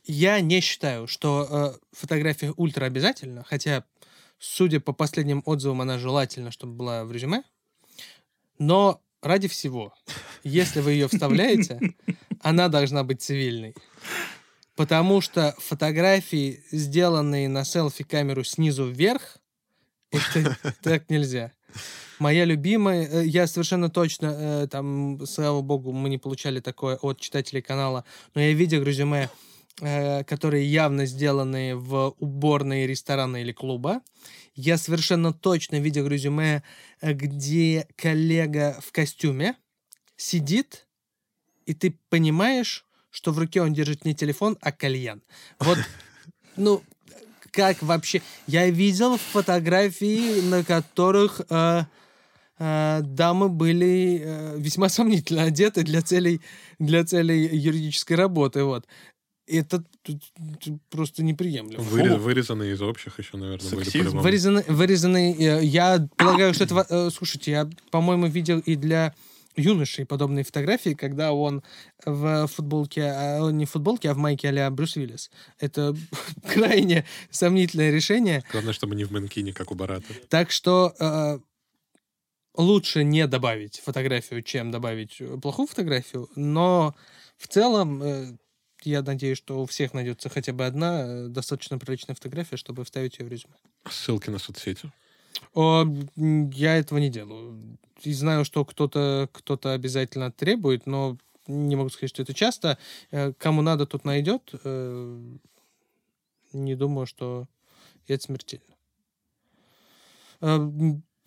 [0.05, 3.83] Я не считаю, что э, фотография ультра обязательно, хотя,
[4.39, 7.43] судя по последним отзывам, она желательно, чтобы была в резюме.
[8.59, 9.93] Но ради всего,
[10.43, 11.79] если вы ее вставляете,
[12.41, 13.75] она должна быть цивильной.
[14.75, 19.37] Потому что фотографии, сделанные на селфи-камеру снизу вверх,
[20.11, 21.51] это так нельзя.
[22.19, 27.19] Моя любимая, э, я совершенно точно, э, там, слава богу, мы не получали такое от
[27.19, 29.29] читателей канала, но я видел резюме,
[29.79, 34.01] которые явно сделаны в уборной ресторана или клуба.
[34.57, 36.63] Я совершенно точно видел резюме,
[36.99, 39.55] э, где коллега в костюме
[40.15, 40.87] сидит,
[41.67, 45.21] и ты понимаешь, что в руке он держит не телефон, а кальян.
[45.59, 45.77] Вот,
[46.55, 46.81] ну,
[47.51, 48.23] как вообще?
[48.47, 51.83] Я видел фотографии, на которых э,
[52.57, 56.41] э, дамы были э, весьма сомнительно одеты для целей,
[56.79, 58.63] для целей юридической работы.
[58.63, 58.87] Вот.
[59.47, 59.83] Это
[60.89, 61.81] просто неприемлемо.
[61.83, 63.99] Выре- Вырезанные из общих еще, наверное, были Сексизм.
[64.03, 64.23] по-любому.
[64.23, 66.85] Вырезанный, вырезанный, э, я полагаю, что это...
[66.89, 69.13] э, Слушайте, я, по-моему, видел и для
[69.55, 71.63] юношей подобные фотографии, когда он
[72.05, 75.31] в футболке, а, не в футболке, а в майке а Брюс Уиллис.
[75.59, 75.95] Это
[76.53, 78.43] крайне сомнительное решение.
[78.51, 80.13] Главное, чтобы не в манкине, как у Барата.
[80.29, 81.39] Так что э,
[82.55, 86.29] лучше не добавить фотографию, чем добавить плохую фотографию.
[86.35, 86.93] Но
[87.37, 88.37] в целом э,
[88.83, 93.19] я надеюсь, что у всех найдется хотя бы одна э, достаточно приличная фотография, чтобы вставить
[93.19, 93.55] ее в резюме.
[93.89, 94.91] Ссылки на соцсети.
[95.53, 95.85] О,
[96.15, 97.77] я этого не делаю.
[98.03, 101.17] И знаю, что кто-то кто обязательно требует, но
[101.47, 102.77] не могу сказать, что это часто.
[103.11, 104.51] Э, Кому надо, тот найдет.
[104.63, 105.19] Э,
[106.53, 107.47] Не думаю, что
[108.07, 108.63] это смертельно.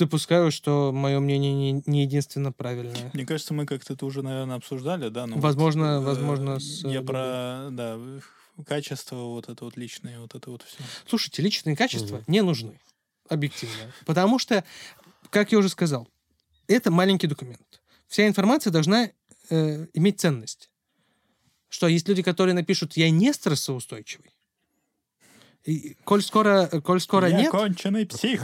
[0.01, 3.11] Э, Допускаю, что мое мнение не- не единственно правильное.
[3.13, 5.27] Мне кажется, мы как-то это уже, наверное, обсуждали, да?
[5.27, 7.99] Ну, вот, Возможно, э, возможно, с, Я э, про, да,
[8.67, 10.79] качество, вот это вот личное, вот это вот все.
[11.07, 12.25] Слушайте, личные качества Мгм.
[12.29, 12.81] не нужны.
[13.29, 13.93] Объективно.
[14.07, 14.65] Потому что,
[15.31, 16.09] как я уже сказал,
[16.67, 17.83] это маленький документ.
[18.09, 19.11] Вся информация должна
[19.51, 20.71] э, иметь ценность.
[21.69, 24.31] Что есть люди, которые напишут, я не стрессоустойчивый.
[25.65, 28.43] И коль скоро, коль скоро я нет, конченый псих.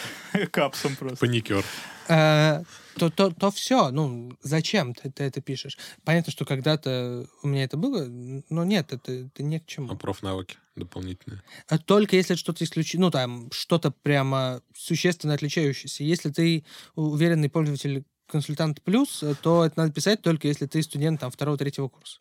[0.50, 1.18] Капсом просто.
[1.18, 1.64] Паникер.
[2.08, 2.62] э,
[2.96, 3.90] то, то, то все.
[3.90, 5.78] Ну, зачем ты, ты это пишешь?
[6.04, 9.92] Понятно, что когда-то у меня это было, но нет, это, это не к чему.
[9.92, 11.42] А профнавыки дополнительные.
[11.68, 16.02] А Только если что-то исключить, ну там что-то прямо существенно отличающееся.
[16.02, 16.64] Если ты
[16.94, 21.88] уверенный пользователь консультант плюс, э, то это надо писать только если ты студент там второго-третьего
[21.88, 22.20] курса.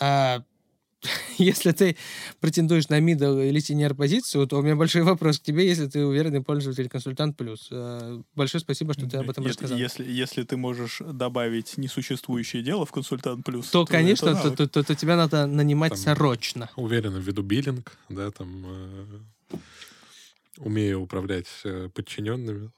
[0.00, 0.42] А
[1.38, 1.96] если ты
[2.40, 6.04] претендуешь на middle или senior позицию, то у меня большой вопрос к тебе, если ты
[6.04, 7.68] уверенный пользователь консультант плюс.
[7.70, 9.78] Э, Большое спасибо, что ты об этом Если- рассказал.
[9.78, 14.66] Если, если ты можешь добавить несуществующее дело в консультант плюс, То, это конечно, то, то-
[14.68, 16.68] то- то тебя надо нанимать Там- срочно.
[16.76, 19.56] Уверенно введу биллинг, да, там э,
[20.58, 22.70] умею управлять э, подчиненными.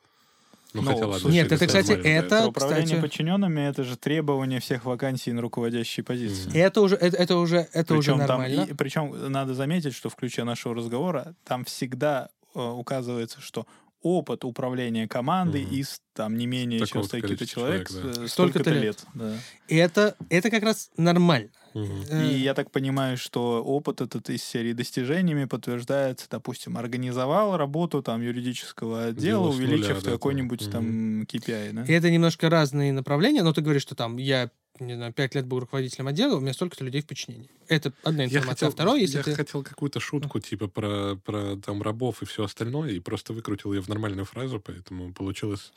[0.73, 1.19] Ну, Ну, хотя ладно.
[1.21, 2.09] слушай, Нет, это это, кстати, да.
[2.09, 6.51] это, Управление кстати, подчиненными это же требование всех вакансий на руководящие позиции.
[6.57, 8.67] это уже, это, это уже, это уже Причем, там, нормально.
[8.71, 13.67] и- причем надо заметить, что в ключе нашего разговора там всегда э, указывается, что
[14.03, 15.75] опыт управления командой Мгм.
[15.75, 18.23] из там не менее чем Такого-то столько-то человек, человек, да.
[18.25, 18.83] э, Столько-то столько-то лет.
[18.83, 19.07] лет.
[19.15, 19.33] да.
[19.69, 21.51] И это, это как раз нормально.
[21.75, 28.03] Э, И я так понимаю, что опыт этот из серии достижениями подтверждается, допустим, организовал работу
[28.03, 31.85] там юридического отдела, увеличив какой-нибудь там KPI, да?
[31.85, 34.51] И это немножко разные направления, но ты говоришь, что там я,
[34.81, 37.49] не знаю, пять лет был руководителем отдела, у меня столько-то людей в подчинении.
[37.69, 38.51] Это одна Я информация.
[38.51, 39.35] хотел, а второе, если я ты...
[39.35, 43.83] хотел какую-то шутку, типа, про, про там рабов и все остальное, и просто выкрутил ее
[43.83, 45.73] в нормальную фразу, поэтому получилась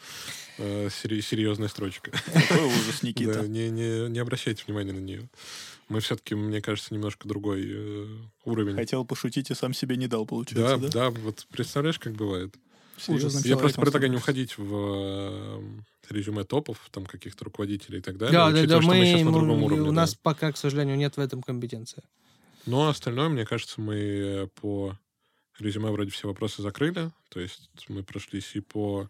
[0.58, 2.12] э, серьезная строчка.
[2.12, 3.34] Какой ужас, Никита.
[3.44, 5.28] Да, не, не, не обращайте внимания на нее.
[5.90, 8.08] Мы все-таки, мне кажется, немножко другой э,
[8.46, 8.76] уровень.
[8.76, 11.10] Хотел пошутить и сам себе не дал, да, получается, да, да?
[11.10, 12.56] вот представляешь, как бывает.
[13.06, 15.62] Серьезным Я просто предлагаю не уходить в э,
[16.10, 18.34] резюме топов, там каких-то руководителей и так далее.
[18.34, 19.84] Да, да, учитывая, да, что мы, мы, сейчас на мы- другом уровне.
[19.84, 19.92] у да.
[19.92, 22.04] нас пока, к сожалению, нет в этом компетенции.
[22.66, 24.98] Но остальное, мне кажется, мы э, по
[25.60, 27.12] резюме вроде все вопросы закрыли.
[27.30, 29.10] То есть мы прошлись и по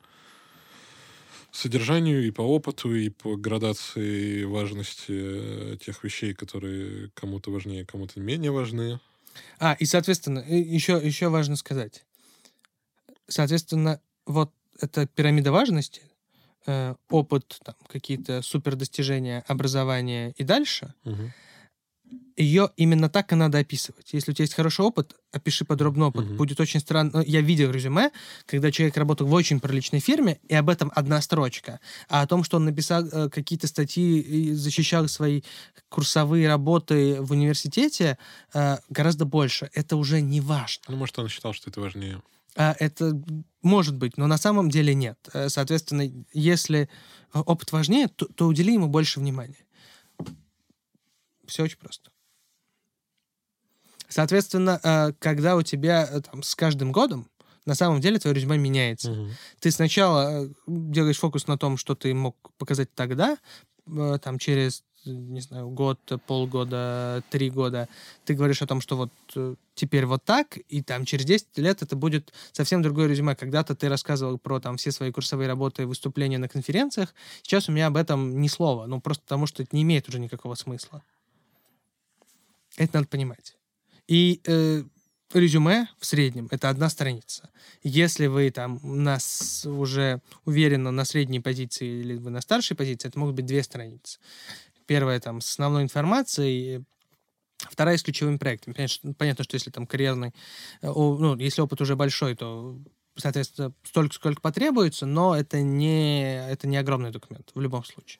[1.51, 5.11] содержанию, и по опыту, и по градации важности
[5.73, 8.99] э, тех вещей, которые кому-то важнее, кому-то менее важны.
[9.59, 12.05] А, и, соответственно, еще, еще важно сказать.
[13.27, 16.01] Соответственно, вот эта пирамида важности,
[16.65, 21.31] э, опыт, там, какие-то супердостижения, образование и дальше, Мгм.
[22.35, 24.13] ее именно так и надо описывать.
[24.13, 26.25] Если у тебя есть хороший опыт, опиши подробно опыт.
[26.25, 26.37] Мгм.
[26.37, 27.11] Будет очень странно.
[27.13, 28.11] Ну, Я видел резюме,
[28.47, 31.79] когда человек работал в очень приличной фирме, и об этом одна строчка.
[32.09, 35.41] А о том, что он написал э, какие-то статьи и защищал свои
[35.89, 38.17] курсовые работы в университете,
[38.53, 39.69] э, гораздо больше.
[39.73, 40.83] Это уже не важно.
[40.87, 42.21] Ну, может, он считал, что это важнее.
[42.55, 43.19] А это
[43.61, 45.17] может быть, но на самом деле нет.
[45.33, 46.89] Э, Соответственно, если
[47.33, 49.65] э, опыт важнее, то, то удели ему больше внимания.
[51.45, 52.11] Все очень просто.
[54.07, 57.29] Соответственно, э, когда у тебя там, с каждым годом
[57.65, 59.11] на самом деле твое резюме меняется.
[59.11, 59.31] Мгм.
[59.59, 63.37] Ты сначала делаешь фокус на том, что ты мог показать тогда,
[63.85, 67.87] там через, не знаю, год, полгода, три года.
[68.25, 71.81] Ты говоришь о том, что вот э, теперь вот так, и там через 10 лет
[71.81, 73.35] это будет совсем другое резюме.
[73.35, 77.13] Когда-то ты рассказывал про там все свои курсовые работы, выступления на конференциях.
[77.41, 78.85] Сейчас у меня об этом ни слова.
[78.85, 81.03] Ну, просто потому что это не имеет уже никакого смысла.
[82.77, 83.55] Это надо понимать.
[84.07, 84.83] И э,
[85.33, 87.49] резюме в среднем это одна страница.
[87.83, 93.19] Если вы там нас уже уверенно на средней позиции или вы на старшей позиции, это
[93.19, 94.19] могут быть две страницы.
[94.85, 96.83] Первая там с основной информацией,
[97.57, 98.73] вторая с ключевым проектом.
[98.73, 100.33] Понятно, понятно, что если там карьерный,
[100.81, 102.77] э, ну, если опыт уже большой, то
[103.15, 108.19] соответственно, столько, сколько потребуется, но это не, это не огромный документ в любом случае.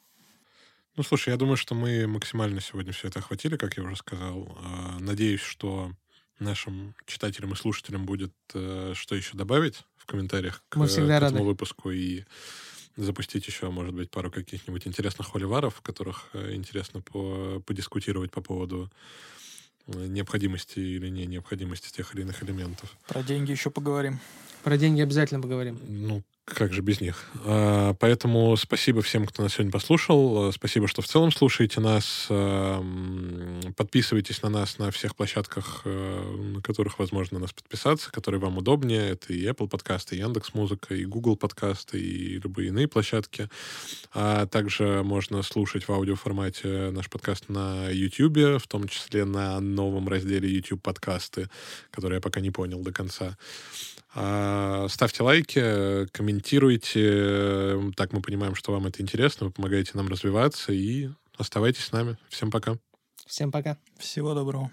[0.95, 4.56] Ну, слушай, я думаю, что мы максимально сегодня все это охватили, как я уже сказал.
[4.61, 5.91] А, Надеюсь, что
[6.38, 11.23] нашим читателям и слушателям будет э, что еще добавить в комментариях к, Мы всегда к
[11.23, 11.48] этому рады.
[11.49, 12.26] выпуску и
[12.95, 18.41] запустить еще, может быть, пару каких-нибудь интересных холиваров, в которых э, интересно по- подискутировать по
[18.41, 18.91] поводу
[19.88, 22.95] необходимости или не необходимости тех или иных элементов.
[23.07, 24.20] Про деньги еще поговорим.
[24.64, 25.78] Про деньги обязательно поговорим.
[25.86, 27.24] Ну, как же без них?
[27.45, 30.52] А, поэтому спасибо всем, кто нас сегодня послушал.
[30.52, 32.28] Спасибо, что в целом слушаете нас.
[33.78, 39.11] Подписывайтесь на нас на всех площадках, э, на которых возможно нас подписаться, которые вам удобнее.
[39.11, 43.49] Это и Apple подкасты, и Яндекс Музыка, и Google подкасты, и любые иные площадки.
[44.14, 50.10] А также можно слушать в аудиоформате наш подкаст на YouTube, в том числе на новом
[50.10, 51.49] разделе YouTube подкасты,
[51.90, 53.38] который я пока не понял до конца.
[54.15, 57.91] А, ставьте лайки, комментируйте.
[57.95, 59.48] Так мы понимаем, что вам это интересно.
[59.48, 60.72] Вы помогаете нам развиваться.
[60.72, 62.18] И оставайтесь с нами.
[62.30, 62.77] Всем пока.
[63.26, 63.77] Всем пока.
[63.98, 64.72] Всего доброго.